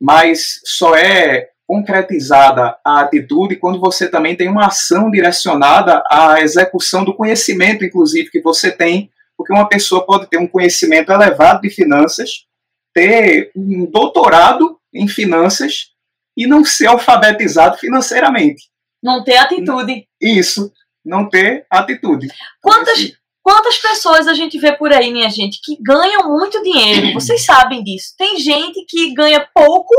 mas 0.00 0.60
só 0.64 0.96
é 0.96 1.50
concretizada 1.66 2.76
a 2.84 3.00
atitude 3.00 3.54
quando 3.54 3.78
você 3.78 4.08
também 4.08 4.34
tem 4.34 4.48
uma 4.48 4.66
ação 4.66 5.08
direcionada 5.08 6.02
à 6.10 6.40
execução 6.40 7.04
do 7.04 7.14
conhecimento, 7.14 7.84
inclusive, 7.84 8.30
que 8.30 8.40
você 8.40 8.72
tem, 8.72 9.08
porque 9.36 9.52
uma 9.52 9.68
pessoa 9.68 10.04
pode 10.04 10.26
ter 10.28 10.38
um 10.38 10.48
conhecimento 10.48 11.12
elevado 11.12 11.60
de 11.60 11.70
finanças, 11.70 12.44
ter 12.92 13.52
um 13.54 13.86
doutorado 13.86 14.80
em 14.92 15.06
finanças 15.06 15.90
e 16.36 16.46
não 16.46 16.64
ser 16.64 16.86
alfabetizado 16.86 17.78
financeiramente. 17.78 18.64
Não 19.02 19.22
ter 19.22 19.36
atitude. 19.36 20.08
Isso, 20.20 20.72
não 21.04 21.28
ter 21.28 21.66
atitude. 21.70 22.28
Quantas, 22.60 23.12
quantas 23.50 23.78
pessoas 23.78 24.28
a 24.28 24.34
gente 24.34 24.56
vê 24.58 24.76
por 24.76 24.92
aí, 24.92 25.12
minha 25.12 25.28
gente, 25.28 25.60
que 25.60 25.76
ganham 25.82 26.28
muito 26.28 26.62
dinheiro? 26.62 27.12
Vocês 27.18 27.44
sabem 27.44 27.82
disso. 27.82 28.14
Tem 28.16 28.36
gente 28.36 28.84
que 28.88 29.12
ganha 29.12 29.44
pouco 29.52 29.92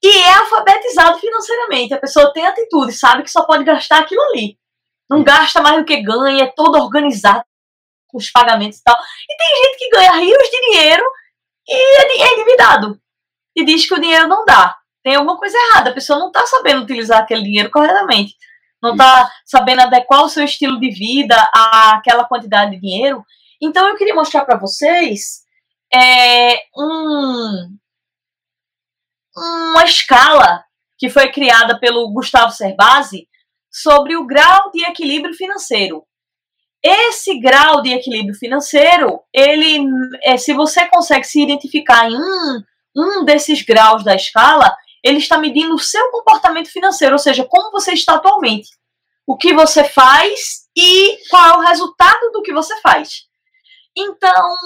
e 0.00 0.08
é 0.08 0.34
alfabetizado 0.34 1.18
financeiramente. 1.18 1.94
A 1.94 1.98
pessoa 1.98 2.32
tem 2.32 2.46
atitude, 2.46 2.92
sabe 2.92 3.24
que 3.24 3.30
só 3.30 3.44
pode 3.44 3.64
gastar 3.64 3.98
aquilo 3.98 4.22
ali. 4.22 4.56
Não 5.10 5.24
gasta 5.24 5.60
mais 5.60 5.78
do 5.78 5.84
que 5.84 6.00
ganha, 6.00 6.44
é 6.44 6.52
todo 6.54 6.78
organizado 6.78 7.44
com 8.06 8.18
os 8.18 8.30
pagamentos 8.30 8.78
e 8.78 8.82
tal. 8.84 8.96
E 8.96 9.36
tem 9.36 9.64
gente 9.64 9.78
que 9.78 9.90
ganha 9.90 10.12
rios 10.12 10.48
de 10.48 10.60
dinheiro 10.70 11.04
e 11.68 11.74
é, 11.74 12.22
é 12.22 12.34
endividado. 12.34 13.00
E 13.56 13.64
diz 13.64 13.84
que 13.84 13.94
o 13.94 14.00
dinheiro 14.00 14.28
não 14.28 14.44
dá. 14.44 14.76
Tem 15.02 15.16
alguma 15.16 15.36
coisa 15.36 15.56
errada. 15.58 15.90
A 15.90 15.94
pessoa 15.94 16.20
não 16.20 16.28
está 16.28 16.46
sabendo 16.46 16.82
utilizar 16.82 17.20
aquele 17.20 17.42
dinheiro 17.42 17.70
corretamente. 17.70 18.36
Não 18.84 18.92
está 18.92 19.30
sabendo 19.46 19.80
adequar 19.80 20.22
o 20.22 20.28
seu 20.28 20.44
estilo 20.44 20.78
de 20.78 20.90
vida 20.90 21.34
àquela 21.54 22.24
quantidade 22.26 22.72
de 22.72 22.80
dinheiro. 22.80 23.24
Então 23.60 23.88
eu 23.88 23.96
queria 23.96 24.14
mostrar 24.14 24.44
para 24.44 24.58
vocês 24.58 25.42
é, 25.92 26.56
um, 26.76 27.76
uma 29.34 29.84
escala 29.84 30.64
que 30.98 31.08
foi 31.08 31.32
criada 31.32 31.80
pelo 31.80 32.12
Gustavo 32.12 32.52
Cerbasi 32.52 33.26
sobre 33.72 34.16
o 34.16 34.26
grau 34.26 34.70
de 34.70 34.84
equilíbrio 34.84 35.34
financeiro. 35.34 36.04
Esse 36.82 37.40
grau 37.40 37.80
de 37.80 37.90
equilíbrio 37.90 38.34
financeiro, 38.34 39.22
ele, 39.32 39.86
é, 40.22 40.36
se 40.36 40.52
você 40.52 40.86
consegue 40.88 41.24
se 41.24 41.42
identificar 41.42 42.10
em 42.10 42.14
um, 42.14 42.62
um 42.94 43.24
desses 43.24 43.62
graus 43.62 44.04
da 44.04 44.14
escala, 44.14 44.76
ele 45.04 45.18
está 45.18 45.36
medindo 45.36 45.74
o 45.74 45.78
seu 45.78 46.10
comportamento 46.10 46.70
financeiro, 46.70 47.14
ou 47.14 47.18
seja, 47.18 47.44
como 47.44 47.70
você 47.70 47.92
está 47.92 48.14
atualmente, 48.14 48.70
o 49.26 49.36
que 49.36 49.52
você 49.52 49.84
faz 49.84 50.66
e 50.74 51.18
qual 51.28 51.44
é 51.44 51.58
o 51.58 51.60
resultado 51.60 52.32
do 52.32 52.42
que 52.42 52.52
você 52.52 52.80
faz. 52.80 53.26
Então, 53.94 54.56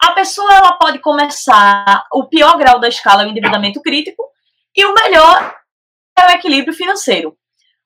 a 0.00 0.12
pessoa 0.12 0.52
ela 0.54 0.74
pode 0.74 0.98
começar 1.00 2.06
o 2.12 2.28
pior 2.28 2.58
grau 2.58 2.78
da 2.78 2.88
escala 2.88 3.22
é 3.22 3.26
o 3.26 3.28
endividamento 3.30 3.80
crítico 3.80 4.22
e 4.76 4.84
o 4.84 4.94
melhor 4.94 5.56
é 6.18 6.26
o 6.26 6.30
equilíbrio 6.30 6.74
financeiro. 6.74 7.36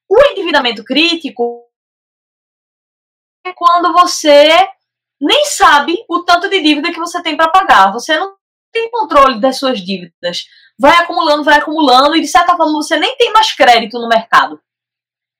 O 0.08 0.20
endividamento 0.30 0.84
crítico 0.84 1.64
é 3.46 3.52
quando 3.52 3.92
você 3.92 4.68
nem 5.20 5.44
sabe 5.46 5.96
o 6.08 6.22
tanto 6.24 6.48
de 6.48 6.60
dívida 6.60 6.92
que 6.92 6.98
você 6.98 7.22
tem 7.22 7.36
para 7.36 7.50
pagar. 7.50 7.92
Você 7.92 8.18
não 8.18 8.36
tem 8.72 8.90
controle 8.90 9.40
das 9.40 9.58
suas 9.58 9.80
dívidas. 9.80 10.44
Vai 10.78 10.96
acumulando, 10.96 11.44
vai 11.44 11.58
acumulando 11.58 12.16
e 12.16 12.20
de 12.20 12.28
certa 12.28 12.56
forma 12.56 12.72
você 12.72 12.96
nem 12.96 13.16
tem 13.16 13.32
mais 13.32 13.52
crédito 13.52 13.98
no 13.98 14.08
mercado. 14.08 14.60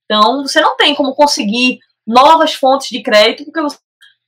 Então, 0.04 0.42
você 0.42 0.60
não 0.60 0.76
tem 0.76 0.94
como 0.94 1.14
conseguir 1.14 1.80
novas 2.06 2.54
fontes 2.54 2.88
de 2.88 3.02
crédito 3.02 3.44
porque 3.44 3.60
você 3.60 3.78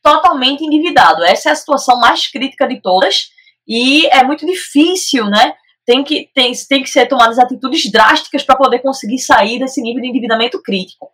totalmente 0.06 0.64
endividado. 0.64 1.24
Essa 1.24 1.48
é 1.48 1.52
a 1.52 1.56
situação 1.56 1.98
mais 1.98 2.28
crítica 2.28 2.68
de 2.68 2.80
todas 2.80 3.30
e 3.66 4.06
é 4.06 4.22
muito 4.22 4.46
difícil, 4.46 5.26
né? 5.26 5.54
Tem 5.84 6.04
que, 6.04 6.30
tem, 6.32 6.52
tem 6.68 6.82
que 6.82 6.88
ser 6.88 7.06
tomadas 7.06 7.40
atitudes 7.40 7.90
drásticas 7.90 8.44
para 8.44 8.56
poder 8.56 8.78
conseguir 8.78 9.18
sair 9.18 9.58
desse 9.58 9.82
nível 9.82 10.00
de 10.00 10.08
endividamento 10.08 10.62
crítico. 10.62 11.10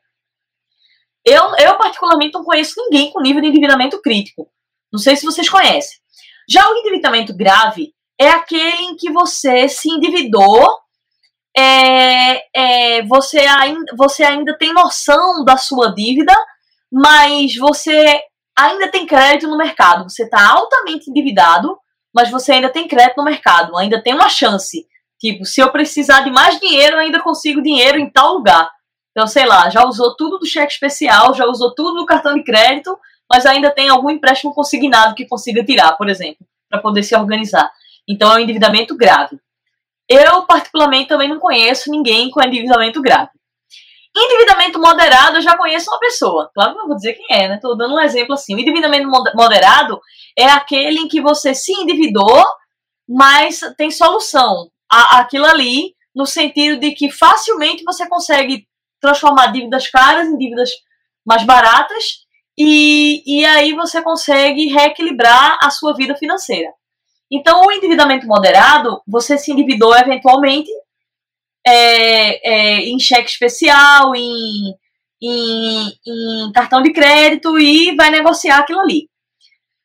Eu, 1.25 1.54
eu, 1.56 1.78
particularmente, 1.78 2.34
não 2.34 2.44
conheço 2.44 2.75
ninguém 2.76 3.11
com 3.11 3.22
nível 3.22 3.40
de 3.40 3.49
endividamento 3.49 4.00
crítico. 4.02 4.50
Não 4.92 4.99
sei 4.99 5.16
se 5.16 5.25
vocês 5.25 5.49
conhecem. 5.49 5.99
Já 6.49 6.68
o 6.68 6.76
endividamento 6.76 7.34
grave 7.34 7.94
é 8.23 8.31
aquele 8.31 8.83
em 8.85 8.97
que 8.97 9.11
você 9.11 9.69
se 9.69 9.91
endividou, 9.91 10.67
é, 11.57 12.45
é, 12.55 13.02
você, 13.02 13.38
ainda, 13.41 13.93
você 13.97 14.25
ainda 14.25 14.57
tem 14.57 14.73
noção 14.73 15.45
da 15.45 15.57
sua 15.57 15.95
dívida, 15.95 16.35
mas 16.91 17.57
você 17.57 18.23
ainda 18.57 18.88
tem 18.91 19.07
crédito 19.07 19.49
no 19.49 19.57
mercado. 19.57 20.09
Você 20.09 20.25
está 20.25 20.50
altamente 20.52 21.11
endividado, 21.11 21.76
mas 22.14 22.31
você 22.31 22.52
ainda 22.52 22.71
tem 22.71 22.88
crédito 22.88 23.19
no 23.19 23.25
mercado, 23.25 23.76
ainda 23.76 24.02
tem 24.02 24.14
uma 24.14 24.29
chance. 24.29 24.87
Tipo, 25.18 25.44
se 25.44 25.61
eu 25.61 25.70
precisar 25.70 26.20
de 26.20 26.31
mais 26.31 26.59
dinheiro, 26.59 26.96
eu 26.96 27.01
ainda 27.01 27.20
consigo 27.20 27.62
dinheiro 27.62 27.99
em 27.99 28.11
tal 28.11 28.35
lugar. 28.35 28.68
Então, 29.11 29.27
sei 29.27 29.46
lá, 29.46 29.68
já 29.68 29.85
usou 29.85 30.16
tudo 30.16 30.38
do 30.38 30.46
cheque 30.46 30.73
especial, 30.73 31.35
já 31.35 31.46
usou 31.46 31.75
tudo 31.75 32.01
do 32.01 32.07
cartão 32.07 32.35
de 32.35 32.42
crédito, 32.42 32.99
mas 33.31 33.46
ainda 33.46 33.70
tem 33.70 33.88
algum 33.88 34.11
empréstimo 34.11 34.55
consignado 34.55 35.14
que 35.14 35.27
consiga 35.27 35.64
tirar, 35.64 35.92
por 35.92 36.09
exemplo, 36.09 36.46
para 36.68 36.81
poder 36.81 37.03
se 37.03 37.14
organizar. 37.14 37.70
Então, 38.09 38.33
é 38.33 38.37
um 38.37 38.38
endividamento 38.41 38.97
grave. 38.97 39.38
Eu, 40.09 40.43
particularmente, 40.43 41.09
também 41.09 41.29
não 41.29 41.38
conheço 41.38 41.91
ninguém 41.91 42.31
com 42.31 42.43
endividamento 42.43 43.01
grave. 43.01 43.31
Endividamento 44.15 44.79
moderado, 44.79 45.38
eu 45.38 45.43
já 45.43 45.57
conheço 45.57 45.91
uma 45.91 45.99
pessoa. 45.99 46.51
Claro 46.55 46.73
que 46.73 46.79
não 46.79 46.87
vou 46.87 46.97
dizer 46.97 47.15
quem 47.15 47.27
é, 47.31 47.49
né? 47.49 47.55
Estou 47.55 47.77
dando 47.77 47.95
um 47.95 48.01
exemplo 48.01 48.35
assim. 48.35 48.55
O 48.55 48.59
endividamento 48.59 49.09
moderado 49.35 49.99
é 50.38 50.45
aquele 50.45 50.99
em 50.99 51.09
que 51.09 51.21
você 51.21 51.55
se 51.55 51.73
endividou, 51.73 52.45
mas 53.09 53.61
tem 53.79 53.91
solução. 53.91 54.69
Aquilo 54.91 55.47
ali, 55.47 55.95
no 56.15 56.27
sentido 56.27 56.79
de 56.79 56.93
que 56.93 57.11
facilmente 57.11 57.85
você 57.85 58.07
consegue 58.07 58.67
transformar 59.01 59.47
dívidas 59.47 59.88
caras 59.88 60.29
em 60.29 60.37
dívidas 60.37 60.71
mais 61.25 61.45
baratas 61.45 62.27
e, 62.59 63.23
e 63.27 63.45
aí 63.47 63.73
você 63.73 64.03
consegue 64.03 64.67
reequilibrar 64.67 65.59
a 65.62 65.71
sua 65.71 65.95
vida 65.95 66.15
financeira. 66.15 66.69
Então, 67.33 67.62
o 67.62 67.73
endividamento 67.73 68.27
moderado, 68.27 69.01
você 69.09 69.38
se 69.38 69.51
endividou 69.51 69.97
eventualmente, 69.97 70.71
é, 71.66 72.47
é, 72.47 72.81
em 72.81 72.99
cheque 72.99 73.31
especial, 73.31 74.14
em, 74.14 74.75
em, 75.23 75.92
em 76.07 76.53
cartão 76.53 76.83
de 76.83 76.92
crédito 76.92 77.59
e 77.59 77.97
vai 77.97 78.11
negociar 78.11 78.59
aquilo 78.59 78.81
ali. 78.81 79.09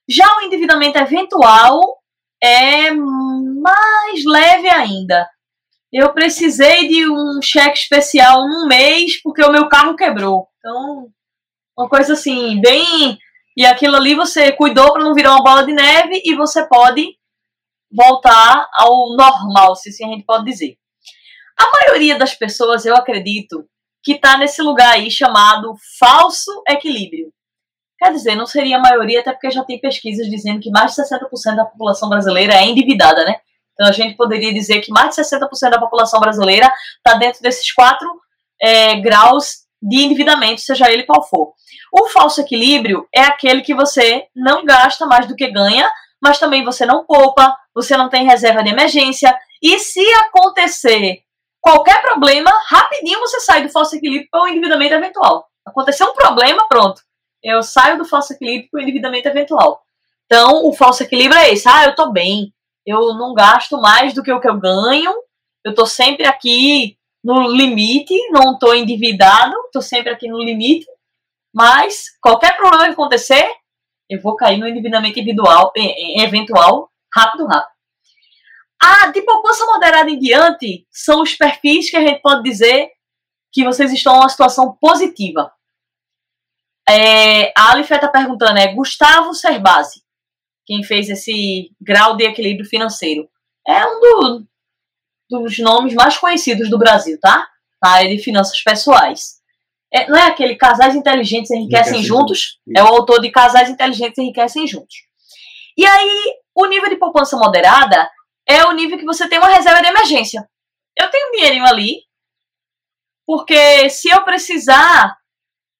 Já 0.09 0.25
o 0.37 0.41
endividamento 0.41 0.97
eventual 0.97 1.79
é 2.43 2.91
mais 2.91 4.25
leve 4.25 4.69
ainda. 4.69 5.29
Eu 5.91 6.13
precisei 6.13 6.89
de 6.89 7.09
um 7.09 7.39
cheque 7.41 7.77
especial 7.77 8.45
num 8.45 8.67
mês 8.67 9.21
porque 9.21 9.41
o 9.41 9.51
meu 9.51 9.69
carro 9.69 9.95
quebrou. 9.95 10.49
Então, 10.59 11.07
uma 11.77 11.87
coisa 11.87 12.11
assim, 12.11 12.59
bem. 12.59 13.17
E 13.55 13.65
aquilo 13.65 13.95
ali 13.95 14.15
você 14.15 14.51
cuidou 14.51 14.91
para 14.91 15.03
não 15.03 15.13
virar 15.13 15.31
uma 15.31 15.43
bola 15.43 15.65
de 15.65 15.73
neve 15.73 16.21
e 16.25 16.35
você 16.35 16.67
pode 16.67 17.16
voltar 17.91 18.67
ao 18.73 19.15
normal, 19.15 19.75
se 19.75 19.89
assim 19.89 20.05
a 20.05 20.09
gente 20.09 20.25
pode 20.25 20.45
dizer. 20.45 20.77
A 21.57 21.65
maioria 21.71 22.17
das 22.17 22.33
pessoas, 22.35 22.85
eu 22.85 22.95
acredito, 22.95 23.65
que 24.03 24.13
está 24.13 24.37
nesse 24.37 24.61
lugar 24.61 24.93
aí 24.93 25.09
chamado 25.09 25.73
falso 25.99 26.51
equilíbrio. 26.67 27.31
Quer 27.99 28.11
dizer, 28.11 28.35
não 28.35 28.45
seria 28.45 28.77
a 28.77 28.81
maioria, 28.81 29.21
até 29.21 29.31
porque 29.31 29.49
já 29.49 29.63
tem 29.63 29.79
pesquisas 29.79 30.29
dizendo 30.29 30.59
que 30.59 30.69
mais 30.69 30.93
de 30.93 31.01
60% 31.01 31.55
da 31.55 31.65
população 31.65 32.07
brasileira 32.07 32.53
é 32.53 32.65
endividada, 32.65 33.25
né? 33.25 33.37
Então 33.73 33.87
a 33.87 33.91
gente 33.91 34.15
poderia 34.15 34.53
dizer 34.53 34.81
que 34.81 34.91
mais 34.91 35.15
de 35.15 35.21
60% 35.21 35.69
da 35.69 35.79
população 35.79 36.19
brasileira 36.19 36.71
está 36.97 37.17
dentro 37.17 37.41
desses 37.41 37.71
quatro 37.73 38.07
é, 38.61 38.95
graus 38.95 39.67
de 39.81 40.03
endividamento, 40.03 40.61
seja 40.61 40.91
ele 40.91 41.03
qual 41.03 41.23
for. 41.27 41.53
O 41.91 42.07
falso 42.07 42.41
equilíbrio 42.41 43.07
é 43.13 43.21
aquele 43.21 43.61
que 43.61 43.75
você 43.75 44.25
não 44.35 44.65
gasta 44.65 45.05
mais 45.05 45.27
do 45.27 45.35
que 45.35 45.51
ganha, 45.51 45.89
mas 46.21 46.39
também 46.39 46.63
você 46.63 46.85
não 46.85 47.05
poupa, 47.05 47.55
você 47.77 47.95
não 47.95 48.09
tem 48.09 48.25
reserva 48.25 48.63
de 48.63 48.71
emergência, 48.71 49.37
e 49.61 49.77
se 49.77 50.01
acontecer 50.25 51.21
qualquer 51.61 52.01
problema, 52.01 52.51
rapidinho 52.65 53.19
você 53.19 53.39
sai 53.39 53.61
do 53.61 53.69
falso 53.69 53.95
equilíbrio 53.95 54.27
para 54.31 54.41
o 54.41 54.47
endividamento 54.47 54.95
eventual. 54.95 55.47
Aconteceu 55.63 56.07
um 56.07 56.13
problema, 56.13 56.67
pronto. 56.67 57.03
Eu 57.43 57.61
saio 57.61 57.99
do 57.99 58.03
falso 58.03 58.33
equilíbrio 58.33 58.67
para 58.71 58.79
o 58.79 58.81
endividamento 58.81 59.27
eventual. 59.27 59.83
Então, 60.25 60.65
o 60.65 60.73
falso 60.73 61.03
equilíbrio 61.03 61.39
é 61.39 61.53
esse. 61.53 61.69
Ah, 61.69 61.83
eu 61.83 61.91
estou 61.91 62.11
bem. 62.11 62.51
Eu 62.83 63.13
não 63.13 63.35
gasto 63.35 63.79
mais 63.79 64.11
do 64.11 64.23
que 64.23 64.31
o 64.31 64.39
que 64.39 64.49
eu 64.49 64.57
ganho. 64.57 65.13
Eu 65.63 65.69
estou 65.69 65.85
sempre 65.85 66.25
aqui 66.25 66.97
no 67.23 67.47
limite. 67.47 68.15
Não 68.31 68.53
estou 68.53 68.73
endividado. 68.73 69.53
Estou 69.67 69.83
sempre 69.83 70.11
aqui 70.11 70.27
no 70.27 70.39
limite. 70.39 70.87
Mas, 71.53 72.05
qualquer 72.19 72.57
problema 72.57 72.85
que 72.85 72.93
acontecer, 72.93 73.47
eu 74.09 74.19
vou 74.19 74.35
cair 74.35 74.57
no 74.57 74.67
endividamento 74.67 75.19
individual, 75.19 75.71
eventual, 75.75 76.89
rápido, 77.17 77.47
rápido. 77.47 77.77
A 78.79 79.07
de 79.07 79.21
poupança 79.23 79.65
moderada 79.65 80.09
em 80.09 80.19
diante 80.19 80.85
são 80.91 81.21
os 81.21 81.33
perfis 81.33 81.89
que 81.89 81.97
a 81.97 82.01
gente 82.01 82.21
pode 82.21 82.43
dizer 82.43 82.89
que 83.51 83.63
vocês 83.63 83.91
estão 83.91 84.13
em 84.13 84.19
uma 84.19 84.29
situação 84.29 84.77
positiva. 84.79 85.51
É, 86.87 87.51
a 87.57 87.71
Alifé 87.71 87.95
está 87.95 88.07
perguntando, 88.07 88.59
é 88.59 88.73
Gustavo 88.73 89.33
Cerbasi, 89.33 90.01
quem 90.65 90.83
fez 90.83 91.09
esse 91.09 91.71
grau 91.81 92.15
de 92.15 92.23
equilíbrio 92.23 92.69
financeiro. 92.69 93.27
É 93.67 93.85
um 93.85 93.99
do, 93.99 94.47
dos 95.29 95.59
nomes 95.59 95.93
mais 95.93 96.17
conhecidos 96.17 96.69
do 96.69 96.77
Brasil, 96.77 97.19
tá? 97.19 97.47
Na 97.83 97.91
área 97.91 98.15
de 98.15 98.23
finanças 98.23 98.61
pessoais. 98.61 99.37
É, 99.91 100.07
não 100.07 100.17
é 100.17 100.27
aquele 100.27 100.55
Casais 100.55 100.95
Inteligentes 100.95 101.51
Enriquecem 101.51 102.03
Juntos? 102.03 102.59
É 102.75 102.83
o 102.83 102.87
autor 102.87 103.21
de 103.21 103.31
Casais 103.31 103.69
Inteligentes 103.69 104.17
Enriquecem 104.17 104.67
Juntos. 104.67 104.95
E 105.77 105.85
aí, 105.85 106.33
o 106.57 106.65
nível 106.65 106.89
de 106.89 106.95
poupança 106.95 107.37
moderada 107.37 108.09
é 108.47 108.65
o 108.65 108.71
nível 108.71 108.97
que 108.97 109.05
você 109.05 109.29
tem 109.29 109.37
uma 109.37 109.47
reserva 109.47 109.79
de 109.79 109.89
emergência. 109.89 110.49
Eu 110.97 111.07
tenho 111.11 111.29
um 111.29 111.31
dinheirinho 111.33 111.65
ali, 111.65 112.01
porque 113.27 113.87
se 113.91 114.09
eu 114.09 114.23
precisar 114.23 115.15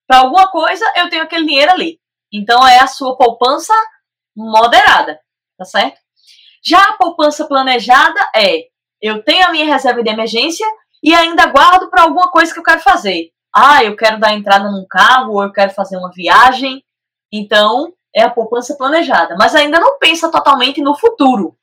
para 0.08 0.20
alguma 0.20 0.52
coisa, 0.52 0.86
eu 0.96 1.10
tenho 1.10 1.24
aquele 1.24 1.48
dinheiro 1.48 1.72
ali. 1.72 2.00
Então 2.32 2.66
é 2.68 2.78
a 2.78 2.86
sua 2.86 3.18
poupança 3.18 3.74
moderada, 4.36 5.20
tá 5.58 5.66
certo? 5.66 6.00
Já 6.64 6.84
a 6.84 6.98
poupança 6.98 7.48
planejada 7.48 8.20
é 8.36 8.68
eu 9.02 9.24
tenho 9.24 9.48
a 9.48 9.52
minha 9.52 9.66
reserva 9.66 10.04
de 10.04 10.12
emergência 10.12 10.68
e 11.02 11.12
ainda 11.14 11.48
guardo 11.48 11.90
para 11.90 12.04
alguma 12.04 12.30
coisa 12.30 12.54
que 12.54 12.60
eu 12.60 12.64
quero 12.64 12.82
fazer. 12.82 13.32
Ah, 13.56 13.84
eu 13.84 13.96
quero 13.96 14.20
dar 14.20 14.34
entrada 14.34 14.70
num 14.70 14.86
carro, 14.88 15.34
ou 15.34 15.44
eu 15.44 15.52
quero 15.52 15.72
fazer 15.72 15.98
uma 15.98 16.12
viagem. 16.12 16.84
Então, 17.32 17.94
é 18.18 18.24
a 18.24 18.32
poupança 18.32 18.76
planejada, 18.76 19.36
mas 19.38 19.54
ainda 19.54 19.80
não 19.80 20.00
pensa 20.00 20.32
totalmente 20.32 20.82
no 20.82 20.98
futuro. 20.98 21.56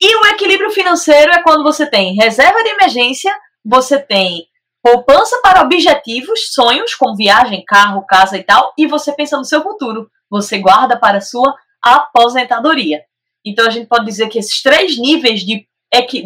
E 0.00 0.16
o 0.16 0.26
equilíbrio 0.28 0.70
financeiro 0.70 1.30
é 1.30 1.42
quando 1.42 1.62
você 1.62 1.86
tem 1.86 2.14
reserva 2.14 2.64
de 2.64 2.70
emergência, 2.70 3.30
você 3.62 4.00
tem 4.00 4.46
poupança 4.82 5.38
para 5.42 5.60
objetivos, 5.60 6.54
sonhos, 6.54 6.94
como 6.94 7.14
viagem, 7.14 7.62
carro, 7.66 8.04
casa 8.06 8.38
e 8.38 8.42
tal, 8.42 8.72
e 8.78 8.86
você 8.86 9.12
pensa 9.12 9.36
no 9.36 9.44
seu 9.44 9.62
futuro. 9.62 10.10
Você 10.30 10.58
guarda 10.58 10.98
para 10.98 11.18
a 11.18 11.20
sua 11.20 11.54
aposentadoria. 11.82 13.02
Então 13.44 13.66
a 13.66 13.70
gente 13.70 13.86
pode 13.86 14.06
dizer 14.06 14.28
que 14.28 14.38
esses 14.38 14.62
três 14.62 14.98
níveis 14.98 15.40
de, 15.40 15.68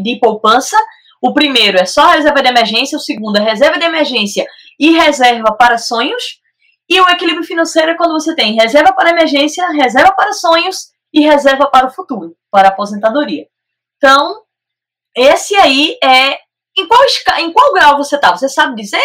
de 0.03 0.19
poupança, 0.21 0.77
o 1.21 1.35
primeiro 1.35 1.79
é 1.79 1.85
só 1.85 2.11
reserva 2.11 2.41
de 2.41 2.49
emergência, 2.49 2.97
o 2.97 3.01
segundo 3.01 3.39
é 3.39 3.41
reserva 3.41 3.77
de 3.77 3.85
emergência 3.85 4.47
e 4.79 4.93
reserva 4.93 5.53
para 5.53 5.79
sonhos, 5.79 6.41
e 6.89 7.01
o 7.01 7.09
equilíbrio 7.09 7.45
financeiro 7.45 7.91
é 7.91 7.97
quando 7.97 8.13
você 8.13 8.35
tem 8.35 8.55
reserva 8.55 8.93
para 8.93 9.11
emergência, 9.11 9.67
reserva 9.71 10.13
para 10.13 10.33
sonhos 10.33 10.93
e 11.13 11.21
reserva 11.21 11.69
para 11.69 11.87
o 11.87 11.91
futuro, 11.91 12.37
para 12.51 12.69
a 12.69 12.71
aposentadoria. 12.71 13.49
Então, 13.97 14.43
esse 15.15 15.57
aí 15.57 15.99
é. 16.03 16.39
Em 16.79 16.87
qual, 16.87 17.01
em 17.39 17.53
qual 17.53 17.73
grau 17.73 17.97
você 17.97 18.17
está? 18.17 18.37
Você 18.37 18.49
sabe 18.51 18.81
dizer? 18.81 19.03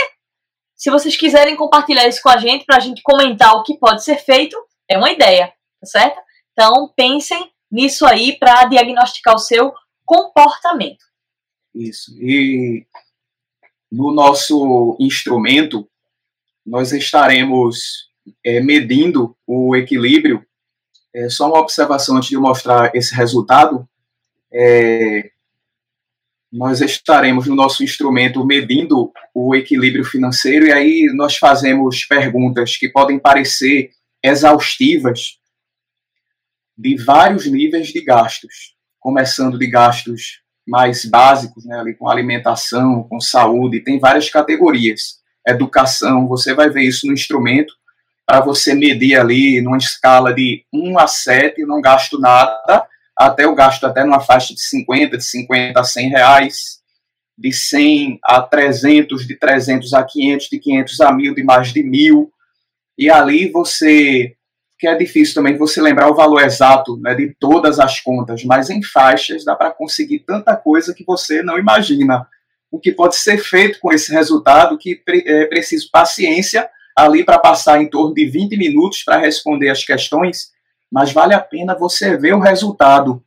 Se 0.76 0.92
vocês 0.92 1.16
quiserem 1.16 1.56
compartilhar 1.56 2.06
isso 2.08 2.22
com 2.22 2.30
a 2.30 2.38
gente, 2.38 2.66
para 2.66 2.78
a 2.78 2.80
gente 2.82 3.02
comentar 3.02 3.54
o 3.54 3.64
que 3.64 3.78
pode 3.78 4.04
ser 4.04 4.18
feito, 4.18 4.58
é 4.90 4.98
uma 4.98 5.12
ideia, 5.12 5.48
tá 5.80 5.86
certo? 5.86 6.20
Então, 6.52 6.92
pensem 6.96 7.50
nisso 7.72 8.06
aí 8.06 8.38
para 8.38 8.66
diagnosticar 8.66 9.36
o 9.36 9.40
seu 9.40 9.74
comportamento. 10.06 11.06
Isso. 11.74 12.12
E 12.20 12.86
no 13.92 14.14
nosso 14.14 14.98
instrumento, 15.00 15.90
nós 16.66 16.92
estaremos 16.92 18.10
é, 18.46 18.60
medindo 18.62 19.36
o 19.46 19.76
equilíbrio. 19.76 20.46
É, 21.14 21.30
só 21.30 21.48
uma 21.48 21.60
observação 21.60 22.18
antes 22.18 22.30
de 22.30 22.38
mostrar 22.38 22.96
esse 22.96 23.14
resultado. 23.14 23.88
É, 24.54 25.32
nós 26.52 26.82
estaremos 26.82 27.48
no 27.48 27.56
nosso 27.56 27.84
instrumento 27.84 28.46
medindo 28.46 29.12
o 29.34 29.56
equilíbrio 29.56 30.04
financeiro 30.04 30.68
e 30.68 30.74
aí 30.74 31.12
nós 31.16 31.38
fazemos 31.38 32.04
perguntas 32.06 32.76
que 32.76 32.90
podem 32.90 33.18
parecer 33.18 33.92
exaustivas 34.22 35.38
de 36.78 36.98
vários 36.98 37.46
níveis 37.46 37.88
de 37.88 38.04
gastos, 38.04 38.76
começando 39.00 39.58
de 39.58 39.68
gastos 39.68 40.42
mais 40.68 41.06
básicos, 41.06 41.66
né, 41.66 41.80
ali 41.80 41.96
com 41.96 42.10
alimentação, 42.10 43.04
com 43.04 43.20
saúde, 43.20 43.84
tem 43.84 44.00
várias 44.00 44.30
categorias 44.30 45.21
educação, 45.46 46.28
você 46.28 46.54
vai 46.54 46.70
ver 46.70 46.84
isso 46.84 47.08
no 47.08 47.14
instrumento, 47.14 47.74
para 48.26 48.40
você 48.42 48.74
medir 48.74 49.20
ali 49.20 49.62
numa 49.62 49.78
escala 49.78 50.34
de 50.34 50.64
1 50.74 51.00
a 51.00 51.08
7, 51.08 51.66
não 51.66 51.82
gasto 51.82 52.20
nada, 52.20 52.86
até 53.18 53.46
eu 53.46 53.54
gasto 53.54 53.84
até 53.86 54.04
numa 54.04 54.20
faixa 54.20 54.54
de 54.54 54.62
50, 54.62 55.18
de 55.18 55.24
50 55.24 55.80
a 55.80 55.84
100 55.84 56.10
reais, 56.10 56.82
de 57.38 57.52
100 57.52 58.20
a 58.24 58.42
300, 58.42 59.28
de 59.28 59.36
300 59.38 59.94
a 59.94 60.04
500, 60.04 60.48
de 60.48 60.60
500 60.60 61.02
a 61.02 61.12
1000, 61.12 61.36
de 61.36 61.44
mais 61.44 61.74
de 61.74 61.84
1000, 61.84 62.32
e 62.98 63.10
ali 63.10 63.50
você, 63.52 64.36
que 64.78 64.88
é 64.88 64.96
difícil 64.96 65.34
também 65.34 65.58
você 65.58 65.82
lembrar 65.82 66.10
o 66.10 66.16
valor 66.16 66.42
exato 66.44 66.98
né, 66.98 67.16
de 67.16 67.36
todas 67.40 67.80
as 67.80 68.00
contas, 68.00 68.44
mas 68.44 68.70
em 68.70 68.82
faixas 68.84 69.44
dá 69.44 69.56
para 69.56 69.72
conseguir 69.72 70.20
tanta 70.20 70.56
coisa 70.56 70.94
que 70.94 71.04
você 71.04 71.42
não 71.42 71.58
imagina 71.58 72.28
o 72.72 72.80
que 72.80 72.92
pode 72.92 73.18
ser 73.18 73.38
feito 73.38 73.80
com 73.80 73.92
esse 73.92 74.14
resultado, 74.14 74.78
que 74.78 75.02
é 75.08 75.46
preciso 75.46 75.90
paciência 75.92 76.70
ali 76.96 77.24
para 77.24 77.38
passar 77.38 77.82
em 77.82 77.90
torno 77.90 78.14
de 78.14 78.26
20 78.26 78.58
minutos 78.58 79.04
para 79.04 79.18
responder 79.18 79.70
as 79.70 79.84
questões, 79.84 80.52
mas 80.90 81.12
vale 81.12 81.34
a 81.34 81.40
pena 81.40 81.76
você 81.78 82.18
ver 82.18 82.34
o 82.34 82.40
resultado. 82.40 83.24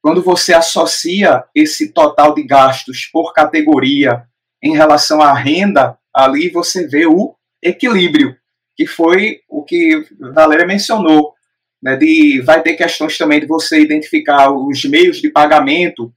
Quando 0.00 0.22
você 0.22 0.54
associa 0.54 1.44
esse 1.54 1.92
total 1.92 2.34
de 2.34 2.44
gastos 2.44 3.06
por 3.12 3.32
categoria 3.32 4.24
em 4.62 4.76
relação 4.76 5.20
à 5.20 5.32
renda, 5.32 5.98
ali 6.14 6.48
você 6.48 6.86
vê 6.86 7.06
o 7.06 7.34
equilíbrio, 7.62 8.36
que 8.76 8.86
foi 8.86 9.40
o 9.48 9.64
que 9.64 10.06
Valéria 10.34 10.66
mencionou. 10.66 11.34
Né, 11.80 11.94
de, 11.96 12.40
vai 12.40 12.60
ter 12.60 12.74
questões 12.74 13.16
também 13.16 13.38
de 13.38 13.46
você 13.46 13.80
identificar 13.80 14.50
os 14.50 14.84
meios 14.84 15.18
de 15.18 15.30
pagamento 15.30 16.12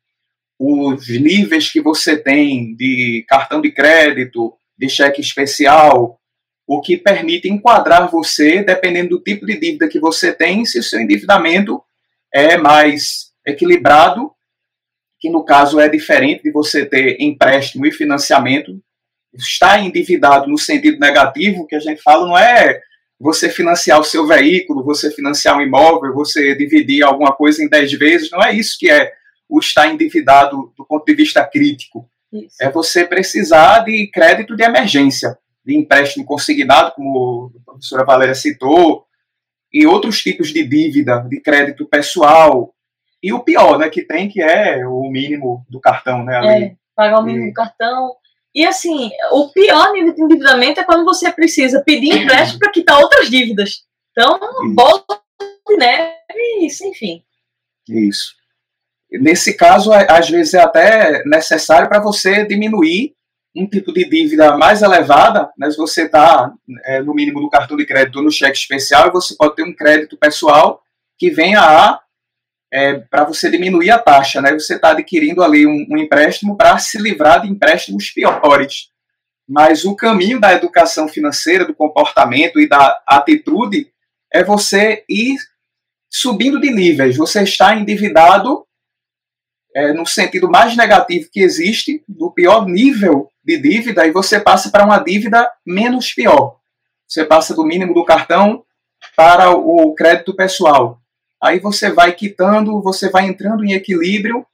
os 0.63 1.10
níveis 1.10 1.71
que 1.71 1.82
você 1.82 2.15
tem 2.15 2.76
de 2.76 3.26
cartão 3.28 3.60
de 3.60 3.71
crédito, 3.71 4.54
de 4.78 4.88
cheque 4.88 5.19
especial, 5.19 6.19
o 6.67 6.80
que 6.80 6.97
permite 6.97 7.50
enquadrar 7.50 8.12
você, 8.12 8.62
dependendo 8.62 9.10
do 9.10 9.24
tipo 9.24 9.43
de 9.43 9.60
dívida 9.60 9.88
que 9.88 10.00
você 10.00 10.32
tem, 10.32 10.63
se 10.63 10.78
o 10.78 10.84
seu 10.84 11.00
endividamento 11.00 11.82
é 12.32 12.58
mais 12.58 13.32
equilibrado, 13.43 14.32
que 15.19 15.32
no 15.32 15.43
caso 15.43 15.80
é 15.80 15.89
diferente 15.89 16.43
de 16.43 16.52
você 16.52 16.86
ter 16.86 17.19
empréstimo 17.19 17.88
e 17.88 17.91
financiamento. 17.91 18.80
Estar 19.34 19.84
endividado 19.84 20.47
no 20.47 20.60
sentido 20.60 21.00
negativo, 21.00 21.65
que 21.65 21.76
a 21.76 21.80
gente 21.80 22.04
fala, 22.04 22.28
não 22.28 22.38
é 22.38 22.80
você 23.19 23.50
financiar 23.50 24.00
o 24.00 24.04
seu 24.04 24.28
veículo, 24.28 24.84
você 24.84 25.10
financiar 25.10 25.58
um 25.58 25.62
imóvel, 25.62 26.13
você 26.13 26.54
dividir 26.54 27.04
alguma 27.04 27.32
coisa 27.34 27.63
em 27.63 27.67
10 27.67 27.93
vezes, 27.93 28.30
não 28.30 28.43
é 28.43 28.54
isso 28.54 28.78
que 28.80 28.91
é 28.91 29.12
o 29.51 29.59
estar 29.59 29.89
endividado 29.89 30.73
do 30.77 30.85
ponto 30.85 31.03
de 31.05 31.13
vista 31.13 31.45
crítico. 31.45 32.09
Isso. 32.31 32.55
É 32.61 32.71
você 32.71 33.05
precisar 33.05 33.79
de 33.79 34.07
crédito 34.07 34.55
de 34.55 34.63
emergência, 34.63 35.37
de 35.65 35.75
empréstimo 35.75 36.23
consignado, 36.23 36.93
como 36.95 37.51
a 37.67 37.71
professora 37.71 38.05
Valéria 38.05 38.33
citou, 38.33 39.05
e 39.73 39.85
outros 39.85 40.21
tipos 40.21 40.53
de 40.53 40.63
dívida, 40.65 41.19
de 41.29 41.41
crédito 41.41 41.85
pessoal. 41.85 42.73
E 43.21 43.33
o 43.33 43.43
pior, 43.43 43.77
né, 43.77 43.89
que 43.89 44.03
tem, 44.03 44.29
que 44.29 44.41
é 44.41 44.87
o 44.87 45.09
mínimo 45.11 45.65
do 45.69 45.81
cartão, 45.81 46.23
né? 46.23 46.37
Ali. 46.37 46.63
É, 46.63 46.75
pagar 46.95 47.19
o 47.19 47.23
mínimo 47.23 47.47
e... 47.47 47.49
do 47.49 47.53
cartão. 47.53 48.15
E 48.55 48.65
assim, 48.65 49.11
o 49.33 49.49
pior 49.49 49.91
nível 49.91 50.13
de 50.13 50.21
endividamento 50.21 50.79
é 50.79 50.83
quando 50.85 51.03
você 51.03 51.29
precisa 51.31 51.83
pedir 51.85 52.23
empréstimo 52.23 52.59
para 52.59 52.71
quitar 52.71 52.99
outras 52.99 53.29
dívidas. 53.29 53.85
Então, 54.11 54.39
volta 54.75 55.19
de 55.67 55.75
neve, 55.75 56.65
isso, 56.65 56.85
enfim. 56.85 57.21
Isso. 57.89 58.40
Nesse 59.12 59.54
caso, 59.54 59.91
às 59.91 60.30
vezes 60.30 60.54
é 60.54 60.62
até 60.62 61.24
necessário 61.26 61.89
para 61.89 62.00
você 62.00 62.45
diminuir 62.45 63.13
um 63.56 63.67
tipo 63.67 63.91
de 63.91 64.08
dívida 64.08 64.56
mais 64.58 64.82
elevada, 64.82 65.50
né, 65.58 65.69
se 65.69 65.76
você 65.76 66.04
está 66.04 66.54
é, 66.86 67.02
no 67.02 67.13
mínimo 67.13 67.41
do 67.41 67.50
cartão 67.50 67.76
de 67.76 67.86
crédito 67.86 68.17
ou 68.17 68.24
no 68.24 68.32
cheque 68.32 68.58
especial, 68.58 69.12
você 69.12 69.36
pode 69.36 69.56
ter 69.56 69.63
um 69.63 69.76
crédito 69.76 70.17
pessoal 70.17 70.82
que 71.17 71.30
venha 71.30 71.60
a 71.60 72.00
é, 72.74 72.93
para 72.93 73.26
você 73.26 73.52
diminuir 73.52 73.91
a 73.91 74.00
taxa, 74.00 74.41
né? 74.41 74.54
Você 74.54 74.76
está 74.76 74.91
adquirindo 74.91 75.43
ali 75.43 75.67
um, 75.67 75.86
um 75.89 75.97
empréstimo 75.97 76.56
para 76.56 76.78
se 76.78 76.97
livrar 76.97 77.41
de 77.41 77.50
empréstimos 77.50 78.10
piores. 78.10 78.89
Mas 79.47 79.84
o 79.84 79.93
caminho 79.93 80.39
da 80.39 80.54
educação 80.54 81.10
financeira, 81.10 81.65
do 81.65 81.74
comportamento 81.74 82.60
e 82.60 82.69
da 82.69 83.02
atitude 83.06 83.91
é 84.32 84.41
você 84.41 85.04
ir 85.10 85.36
subindo 86.10 86.62
de 86.62 86.71
níveis. 86.71 87.17
Você 87.17 87.43
está 87.43 87.76
endividado 87.76 88.65
é, 89.75 89.93
no 89.93 90.05
sentido 90.05 90.49
mais 90.49 90.75
negativo 90.75 91.29
que 91.31 91.41
existe, 91.41 92.03
do 92.07 92.31
pior 92.31 92.65
nível 92.65 93.29
de 93.43 93.57
dívida, 93.57 94.05
e 94.05 94.12
você 94.12 94.39
passa 94.39 94.69
para 94.69 94.86
uma 94.86 94.99
dívida 94.99 95.49
menos 95.65 96.13
pior. 96.13 96.57
Você 97.07 97.25
passa 97.25 97.55
do 97.55 97.65
mínimo 97.65 97.93
do 97.93 98.05
cartão 98.05 98.63
para 99.15 99.51
o 99.51 99.93
crédito 99.95 100.36
pessoal. 100.36 100.99
Aí 101.41 101.60
você 101.60 101.89
vai 101.91 102.13
quitando, 102.13 102.81
você 102.81 103.10
vai 103.10 103.25
entrando 103.25 103.65
em 103.65 103.73
equilíbrio 103.73 104.45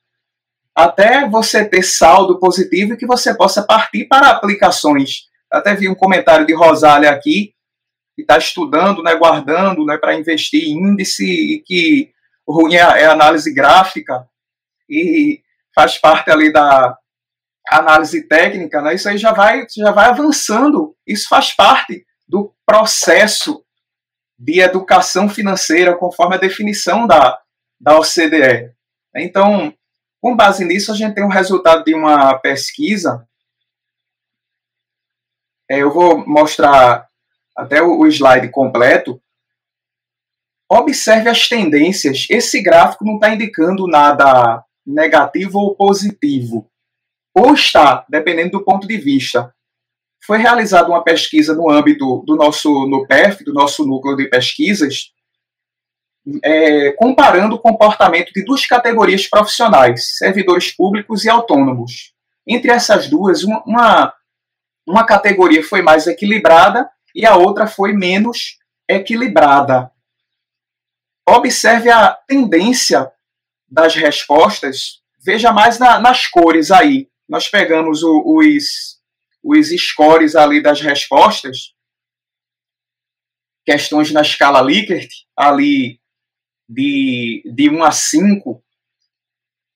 até 0.73 1.27
você 1.27 1.65
ter 1.65 1.83
saldo 1.83 2.39
positivo 2.39 2.93
e 2.93 2.97
que 2.97 3.05
você 3.05 3.33
possa 3.33 3.63
partir 3.63 4.05
para 4.05 4.29
aplicações. 4.29 5.27
Até 5.51 5.75
vi 5.75 5.89
um 5.89 5.95
comentário 5.95 6.45
de 6.45 6.53
Rosália 6.53 7.09
aqui, 7.09 7.53
que 8.15 8.21
está 8.21 8.37
estudando, 8.37 9.03
né, 9.03 9.15
guardando 9.15 9.85
né, 9.85 9.97
para 9.97 10.15
investir 10.15 10.63
em 10.63 10.77
índice 10.77 11.25
e 11.25 11.63
que 11.65 12.11
ruim 12.47 12.75
é 12.75 13.05
a 13.05 13.11
análise 13.11 13.53
gráfica 13.53 14.27
e 14.89 15.41
faz 15.73 15.97
parte 15.97 16.31
ali 16.31 16.51
da 16.51 16.97
análise 17.69 18.27
técnica, 18.27 18.81
né? 18.81 18.95
Isso 18.95 19.09
aí 19.09 19.17
já 19.17 19.31
vai, 19.31 19.65
já 19.75 19.91
vai 19.91 20.07
avançando. 20.07 20.95
Isso 21.05 21.27
faz 21.27 21.53
parte 21.53 22.05
do 22.27 22.53
processo 22.65 23.63
de 24.39 24.59
educação 24.59 25.27
financeira, 25.27 25.95
conforme 25.95 26.35
a 26.35 26.39
definição 26.39 27.07
da, 27.07 27.39
da 27.79 27.97
OCDE. 27.97 28.71
Então, 29.15 29.73
com 30.21 30.35
base 30.35 30.63
nisso, 30.63 30.91
a 30.91 30.95
gente 30.95 31.15
tem 31.15 31.23
um 31.23 31.29
resultado 31.29 31.83
de 31.83 31.93
uma 31.93 32.37
pesquisa 32.37 33.27
é, 35.69 35.79
eu 35.81 35.91
vou 35.91 36.25
mostrar 36.25 37.07
até 37.55 37.81
o, 37.81 37.99
o 37.99 38.07
slide 38.07 38.49
completo. 38.49 39.21
Observe 40.69 41.29
as 41.29 41.47
tendências. 41.47 42.25
Esse 42.29 42.61
gráfico 42.61 43.05
não 43.05 43.15
está 43.15 43.29
indicando 43.29 43.87
nada 43.87 44.63
negativo 44.87 45.59
ou 45.59 45.75
positivo. 45.75 46.71
Ou 47.35 47.53
está, 47.53 48.05
dependendo 48.09 48.51
do 48.51 48.63
ponto 48.63 48.87
de 48.87 48.97
vista. 48.97 49.53
Foi 50.25 50.37
realizada 50.37 50.89
uma 50.89 51.03
pesquisa 51.03 51.53
no 51.53 51.69
âmbito 51.69 52.23
do 52.25 52.35
nosso 52.35 52.87
no 52.87 53.05
PEF, 53.05 53.43
do 53.43 53.53
nosso 53.53 53.85
núcleo 53.85 54.15
de 54.15 54.27
pesquisas, 54.27 55.11
é, 56.43 56.91
comparando 56.93 57.55
o 57.55 57.59
comportamento 57.59 58.31
de 58.33 58.43
duas 58.43 58.65
categorias 58.65 59.27
profissionais, 59.27 60.17
servidores 60.17 60.75
públicos 60.75 61.23
e 61.23 61.29
autônomos. 61.29 62.13
Entre 62.45 62.71
essas 62.71 63.07
duas, 63.07 63.43
uma, 63.43 64.13
uma 64.87 65.05
categoria 65.05 65.63
foi 65.63 65.81
mais 65.81 66.07
equilibrada 66.07 66.89
e 67.13 67.25
a 67.25 67.35
outra 67.35 67.67
foi 67.67 67.93
menos 67.93 68.57
equilibrada. 68.89 69.91
Observe 71.27 71.89
a 71.89 72.11
tendência 72.27 73.11
das 73.69 73.95
respostas, 73.95 75.01
veja 75.19 75.51
mais 75.51 75.77
na, 75.77 75.99
nas 75.99 76.27
cores 76.27 76.71
aí. 76.71 77.09
Nós 77.27 77.47
pegamos 77.47 78.03
o, 78.03 78.23
os, 78.25 78.99
os 79.43 79.67
scores 79.69 80.35
ali 80.35 80.61
das 80.61 80.81
respostas, 80.81 81.73
questões 83.65 84.11
na 84.11 84.21
escala 84.21 84.61
Likert, 84.61 85.09
ali 85.35 85.99
de, 86.69 87.43
de 87.53 87.69
1 87.69 87.83
a 87.83 87.91
5 87.91 88.63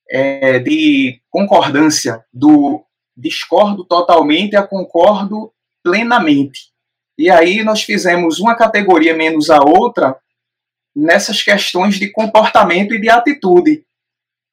é, 0.09 0.59
de 0.59 1.21
concordância 1.29 2.23
do 2.33 2.85
discordo 3.15 3.85
totalmente 3.85 4.55
a 4.55 4.65
concordo 4.65 5.53
plenamente. 5.83 6.71
E 7.17 7.29
aí 7.29 7.63
nós 7.63 7.83
fizemos 7.83 8.39
uma 8.39 8.55
categoria 8.55 9.15
menos 9.15 9.49
a 9.49 9.59
outra 9.59 10.17
nessas 10.95 11.41
questões 11.41 11.95
de 11.95 12.11
comportamento 12.11 12.93
e 12.93 13.01
de 13.01 13.09
atitude. 13.09 13.85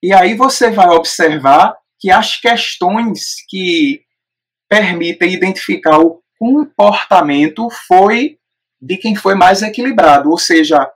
E 0.02 0.12
aí 0.12 0.34
você 0.34 0.70
vai 0.70 0.88
observar 0.88 1.76
que 1.98 2.10
as 2.10 2.36
questões 2.36 3.44
que 3.48 4.02
permitem 4.68 5.32
identificar 5.32 5.98
o 5.98 6.22
comportamento 6.38 7.68
foi 7.86 8.38
de 8.80 8.96
quem 8.96 9.16
foi 9.16 9.34
mais 9.34 9.62
equilibrado, 9.62 10.30
ou 10.30 10.38
seja, 10.38 10.88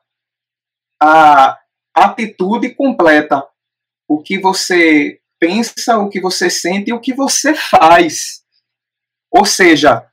a 1.02 1.58
atitude 1.92 2.74
completa, 2.74 3.44
o 4.06 4.22
que 4.22 4.38
você 4.38 5.20
pensa, 5.40 5.98
o 5.98 6.08
que 6.08 6.20
você 6.20 6.48
sente 6.48 6.90
e 6.90 6.92
o 6.92 7.00
que 7.00 7.12
você 7.12 7.54
faz. 7.54 8.42
Ou 9.30 9.44
seja, 9.44 10.06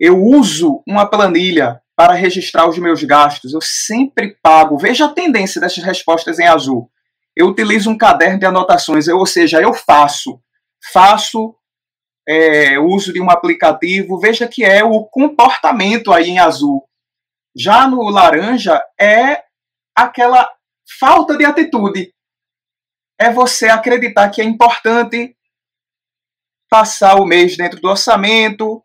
eu 0.00 0.20
uso 0.20 0.82
uma 0.86 1.06
planilha 1.06 1.81
para 1.96 2.14
registrar 2.14 2.68
os 2.68 2.78
meus 2.78 3.02
gastos, 3.04 3.52
eu 3.52 3.60
sempre 3.60 4.36
pago. 4.42 4.78
Veja 4.78 5.06
a 5.06 5.12
tendência 5.12 5.60
dessas 5.60 5.84
respostas 5.84 6.38
em 6.38 6.46
azul. 6.46 6.90
Eu 7.36 7.48
utilizo 7.48 7.90
um 7.90 7.98
caderno 7.98 8.38
de 8.38 8.46
anotações, 8.46 9.08
eu, 9.08 9.18
ou 9.18 9.26
seja, 9.26 9.60
eu 9.60 9.72
faço. 9.72 10.40
Faço 10.92 11.54
é, 12.28 12.78
uso 12.78 13.12
de 13.12 13.20
um 13.20 13.30
aplicativo, 13.30 14.18
veja 14.18 14.48
que 14.48 14.64
é 14.64 14.84
o 14.84 15.04
comportamento 15.04 16.12
aí 16.12 16.30
em 16.30 16.38
azul. 16.38 16.86
Já 17.56 17.86
no 17.86 18.08
laranja 18.08 18.82
é 18.98 19.42
aquela 19.94 20.48
falta 20.98 21.36
de 21.36 21.44
atitude. 21.44 22.12
É 23.18 23.30
você 23.30 23.68
acreditar 23.68 24.30
que 24.30 24.40
é 24.40 24.44
importante 24.44 25.36
passar 26.70 27.16
o 27.16 27.26
mês 27.26 27.56
dentro 27.56 27.80
do 27.80 27.88
orçamento, 27.88 28.81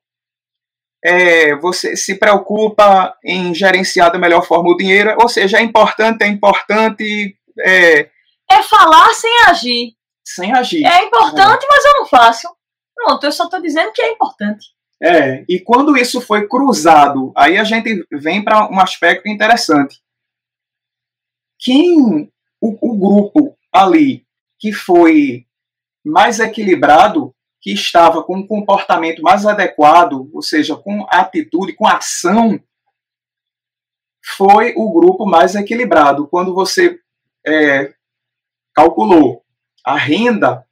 é, 1.03 1.55
você 1.55 1.95
se 1.95 2.15
preocupa 2.15 3.15
em 3.23 3.53
gerenciar 3.53 4.12
da 4.12 4.19
melhor 4.19 4.45
forma 4.45 4.69
o 4.69 4.77
dinheiro, 4.77 5.15
ou 5.19 5.29
seja, 5.29 5.57
é 5.57 5.62
importante, 5.62 6.23
é 6.23 6.27
importante. 6.27 7.38
É, 7.60 8.10
é 8.49 8.63
falar 8.63 9.13
sem 9.13 9.31
agir. 9.47 9.93
Sem 10.25 10.53
agir. 10.53 10.86
É 10.86 11.03
importante, 11.03 11.63
é. 11.63 11.67
mas 11.69 11.86
eu 11.86 11.93
não 11.93 12.05
faço. 12.05 12.47
Pronto, 12.95 13.23
eu 13.23 13.31
só 13.31 13.45
estou 13.45 13.62
dizendo 13.62 13.91
que 13.93 14.01
é 14.01 14.12
importante. 14.12 14.67
É, 15.01 15.45
e 15.47 15.60
quando 15.60 15.95
isso 15.95 16.19
foi 16.19 16.47
cruzado, 16.47 17.31
aí 17.36 17.57
a 17.57 17.63
gente 17.63 18.03
vem 18.12 18.43
para 18.43 18.67
um 18.67 18.79
aspecto 18.79 19.29
interessante 19.29 20.01
quem 21.60 22.31
o, 22.62 22.77
o 22.81 22.97
grupo 22.97 23.57
ali 23.73 24.25
que 24.60 24.71
foi 24.71 25.45
mais 26.05 26.39
equilibrado, 26.39 27.33
que 27.67 27.73
estava 27.73 28.23
com 28.23 28.38
um 28.38 28.47
comportamento 28.47 29.21
mais 29.21 29.45
adequado, 29.45 30.30
ou 30.34 30.41
seja, 30.41 30.73
com 30.73 31.06
atitude, 31.10 31.73
com 31.73 31.86
ação, 31.86 32.58
foi 34.38 34.73
o 34.77 34.89
grupo 34.93 35.25
mais 35.25 35.53
equilibrado. 35.53 36.30
Quando 36.30 36.53
você 36.53 36.97
é, 37.45 37.93
calculou 38.73 39.43
a 39.86 39.97
renda 39.97 40.65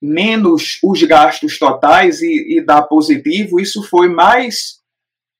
menos 0.00 0.78
os 0.84 1.02
gastos 1.02 1.58
totais 1.58 2.22
e, 2.22 2.58
e 2.58 2.64
dá 2.64 2.80
positivo, 2.80 3.58
isso 3.58 3.82
foi 3.82 4.08
mais 4.08 4.80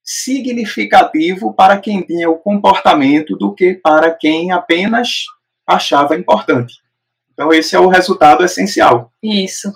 significativo 0.02 1.54
para 1.54 1.78
quem 1.78 2.02
tinha 2.02 2.28
o 2.28 2.40
comportamento 2.40 3.36
do 3.36 3.54
que 3.54 3.74
para 3.74 4.10
quem 4.12 4.50
apenas 4.50 5.26
achava 5.64 6.16
importante. 6.16 6.74
Então, 7.32 7.52
esse 7.52 7.76
é 7.76 7.78
o 7.78 7.86
resultado 7.86 8.42
essencial. 8.44 9.12
Isso. 9.22 9.72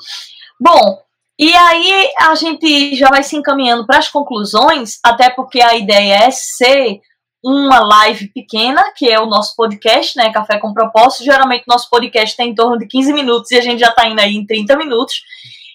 Bom, 0.60 1.02
e 1.38 1.54
aí 1.54 2.10
a 2.20 2.34
gente 2.34 2.96
já 2.96 3.08
vai 3.08 3.22
se 3.22 3.36
encaminhando 3.36 3.86
para 3.86 3.98
as 3.98 4.08
conclusões, 4.08 4.98
até 5.04 5.30
porque 5.30 5.60
a 5.60 5.76
ideia 5.76 6.24
é 6.24 6.30
ser 6.30 7.00
uma 7.44 7.78
live 7.78 8.28
pequena, 8.32 8.92
que 8.96 9.08
é 9.08 9.20
o 9.20 9.26
nosso 9.26 9.54
podcast, 9.54 10.16
né? 10.16 10.32
Café 10.32 10.58
com 10.58 10.74
Propósito. 10.74 11.24
Geralmente 11.24 11.64
nosso 11.68 11.88
podcast 11.88 12.36
tem 12.36 12.50
em 12.50 12.54
torno 12.54 12.76
de 12.78 12.86
15 12.86 13.12
minutos 13.12 13.50
e 13.52 13.56
a 13.56 13.60
gente 13.60 13.78
já 13.78 13.90
está 13.90 14.08
indo 14.08 14.20
aí 14.20 14.34
em 14.34 14.44
30 14.44 14.76
minutos. 14.76 15.14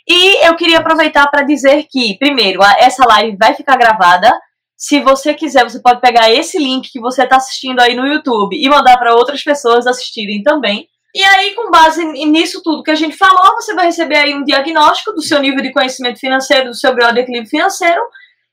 E 0.08 0.46
eu 0.46 0.56
queria 0.56 0.80
aproveitar 0.80 1.28
para 1.28 1.44
dizer 1.44 1.88
que, 1.90 2.18
primeiro, 2.18 2.62
essa 2.78 3.06
live 3.06 3.38
vai 3.38 3.54
ficar 3.54 3.78
gravada. 3.78 4.38
Se 4.76 5.00
você 5.00 5.34
quiser, 5.34 5.64
você 5.64 5.82
pode 5.82 6.02
pegar 6.02 6.30
esse 6.30 6.60
link 6.60 6.92
que 6.92 7.00
você 7.00 7.24
está 7.24 7.38
assistindo 7.38 7.80
aí 7.80 7.96
no 7.96 8.06
YouTube 8.06 8.54
e 8.54 8.68
mandar 8.68 8.98
para 8.98 9.16
outras 9.16 9.42
pessoas 9.42 9.88
assistirem 9.88 10.44
também. 10.44 10.90
E 11.16 11.24
aí, 11.24 11.54
com 11.54 11.70
base 11.70 12.04
nisso 12.06 12.62
tudo 12.64 12.82
que 12.82 12.90
a 12.90 12.96
gente 12.96 13.16
falou, 13.16 13.54
você 13.56 13.74
vai 13.76 13.86
receber 13.86 14.18
aí 14.18 14.34
um 14.34 14.44
diagnóstico 14.44 15.14
do 15.14 15.22
seu 15.22 15.40
nível 15.40 15.62
de 15.62 15.72
conhecimento 15.72 16.20
financeiro, 16.20 16.70
do 16.70 16.76
seu 16.76 16.94
grau 16.96 17.14
de 17.14 17.20
equilíbrio 17.20 17.50
financeiro, 17.50 18.02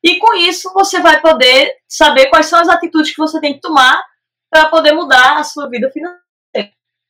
e 0.03 0.19
com 0.19 0.35
isso 0.35 0.71
você 0.75 1.01
vai 1.01 1.21
poder 1.21 1.75
saber 1.89 2.27
quais 2.27 2.47
são 2.47 2.61
as 2.61 2.69
atitudes 2.69 3.13
que 3.13 3.19
você 3.19 3.41
tem 3.41 3.55
que 3.55 3.61
tomar 3.61 4.03
para 4.51 4.69
poder 4.69 4.93
mudar 4.93 5.39
a 5.39 5.45
sua 5.45 5.69
vida 5.71 5.91
financeira. 5.91 6.21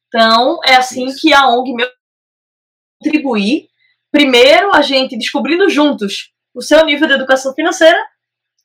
Então, 0.07 0.61
é 0.65 0.77
assim 0.77 1.07
isso. 1.07 1.21
que 1.21 1.33
a 1.33 1.49
ONG 1.49 1.73
meu 1.73 1.89
contribuir 3.01 3.69
primeiro 4.13 4.75
a 4.75 4.83
gente 4.83 5.17
descobrindo 5.17 5.69
juntos 5.69 6.33
o 6.55 6.61
seu 6.61 6.85
nível 6.85 7.07
de 7.07 7.15
educação 7.15 7.55
financeira, 7.55 7.99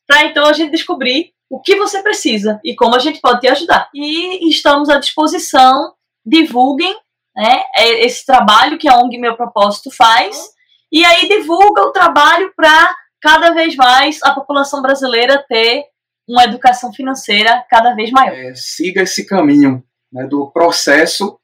para 0.06 0.24
então 0.24 0.46
a 0.46 0.52
gente 0.52 0.70
descobrir 0.70 1.32
o 1.48 1.60
que 1.60 1.76
você 1.76 2.02
precisa 2.02 2.60
e 2.64 2.74
como 2.74 2.96
a 2.96 2.98
gente 2.98 3.20
pode 3.20 3.40
te 3.40 3.48
ajudar. 3.48 3.88
E 3.94 4.48
estamos 4.50 4.88
à 4.88 4.98
disposição, 4.98 5.94
divulguem 6.26 6.94
né, 7.36 7.62
é 7.76 8.04
esse 8.04 8.24
trabalho 8.24 8.78
que 8.78 8.88
a 8.88 8.96
ONG 8.96 9.18
Meu 9.18 9.36
Propósito 9.36 9.90
faz, 9.90 10.50
e 10.90 11.04
aí 11.04 11.28
divulga 11.28 11.82
o 11.82 11.92
trabalho 11.92 12.52
para 12.56 12.96
cada 13.20 13.52
vez 13.52 13.76
mais 13.76 14.22
a 14.22 14.32
população 14.34 14.80
brasileira 14.80 15.44
ter 15.46 15.84
uma 16.26 16.44
educação 16.44 16.92
financeira 16.92 17.64
cada 17.68 17.94
vez 17.94 18.10
maior. 18.10 18.34
É, 18.34 18.54
siga 18.54 19.02
esse 19.02 19.26
caminho 19.26 19.84
né, 20.10 20.26
do 20.26 20.50
processo 20.50 21.38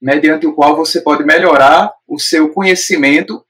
mediante 0.00 0.46
o 0.46 0.54
qual 0.54 0.76
você 0.76 1.00
pode 1.00 1.24
melhorar 1.24 1.92
o 2.06 2.18
seu 2.18 2.52
conhecimento 2.52 3.44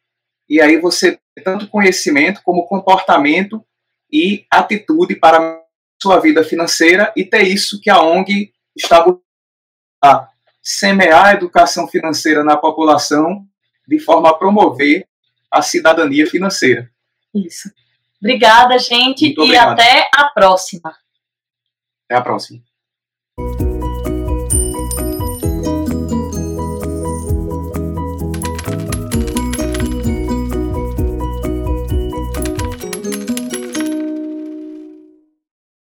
e 0.48 0.60
aí 0.60 0.80
você 0.80 1.18
tanto 1.44 1.68
conhecimento 1.68 2.40
como 2.42 2.66
comportamento 2.66 3.62
e 4.10 4.46
atitude 4.50 5.16
para 5.16 5.38
a 5.38 5.62
sua 6.00 6.18
vida 6.20 6.42
financeira 6.42 7.12
e 7.16 7.24
ter 7.24 7.42
isso 7.42 7.80
que 7.80 7.90
a 7.90 8.00
ONG 8.00 8.52
está 8.76 9.04
a 10.02 10.28
semear 10.66 11.26
a 11.26 11.32
educação 11.34 11.86
financeira 11.86 12.42
na 12.42 12.56
população 12.56 13.46
de 13.86 14.00
forma 14.00 14.30
a 14.30 14.34
promover 14.34 15.06
a 15.48 15.62
cidadania 15.62 16.28
financeira. 16.28 16.90
Isso. 17.32 17.70
Obrigada, 18.20 18.76
gente, 18.76 19.32
e 19.38 19.56
até 19.56 20.10
a 20.12 20.24
próxima. 20.30 20.92
Até 22.04 22.18
a 22.18 22.20
próxima. 22.20 22.60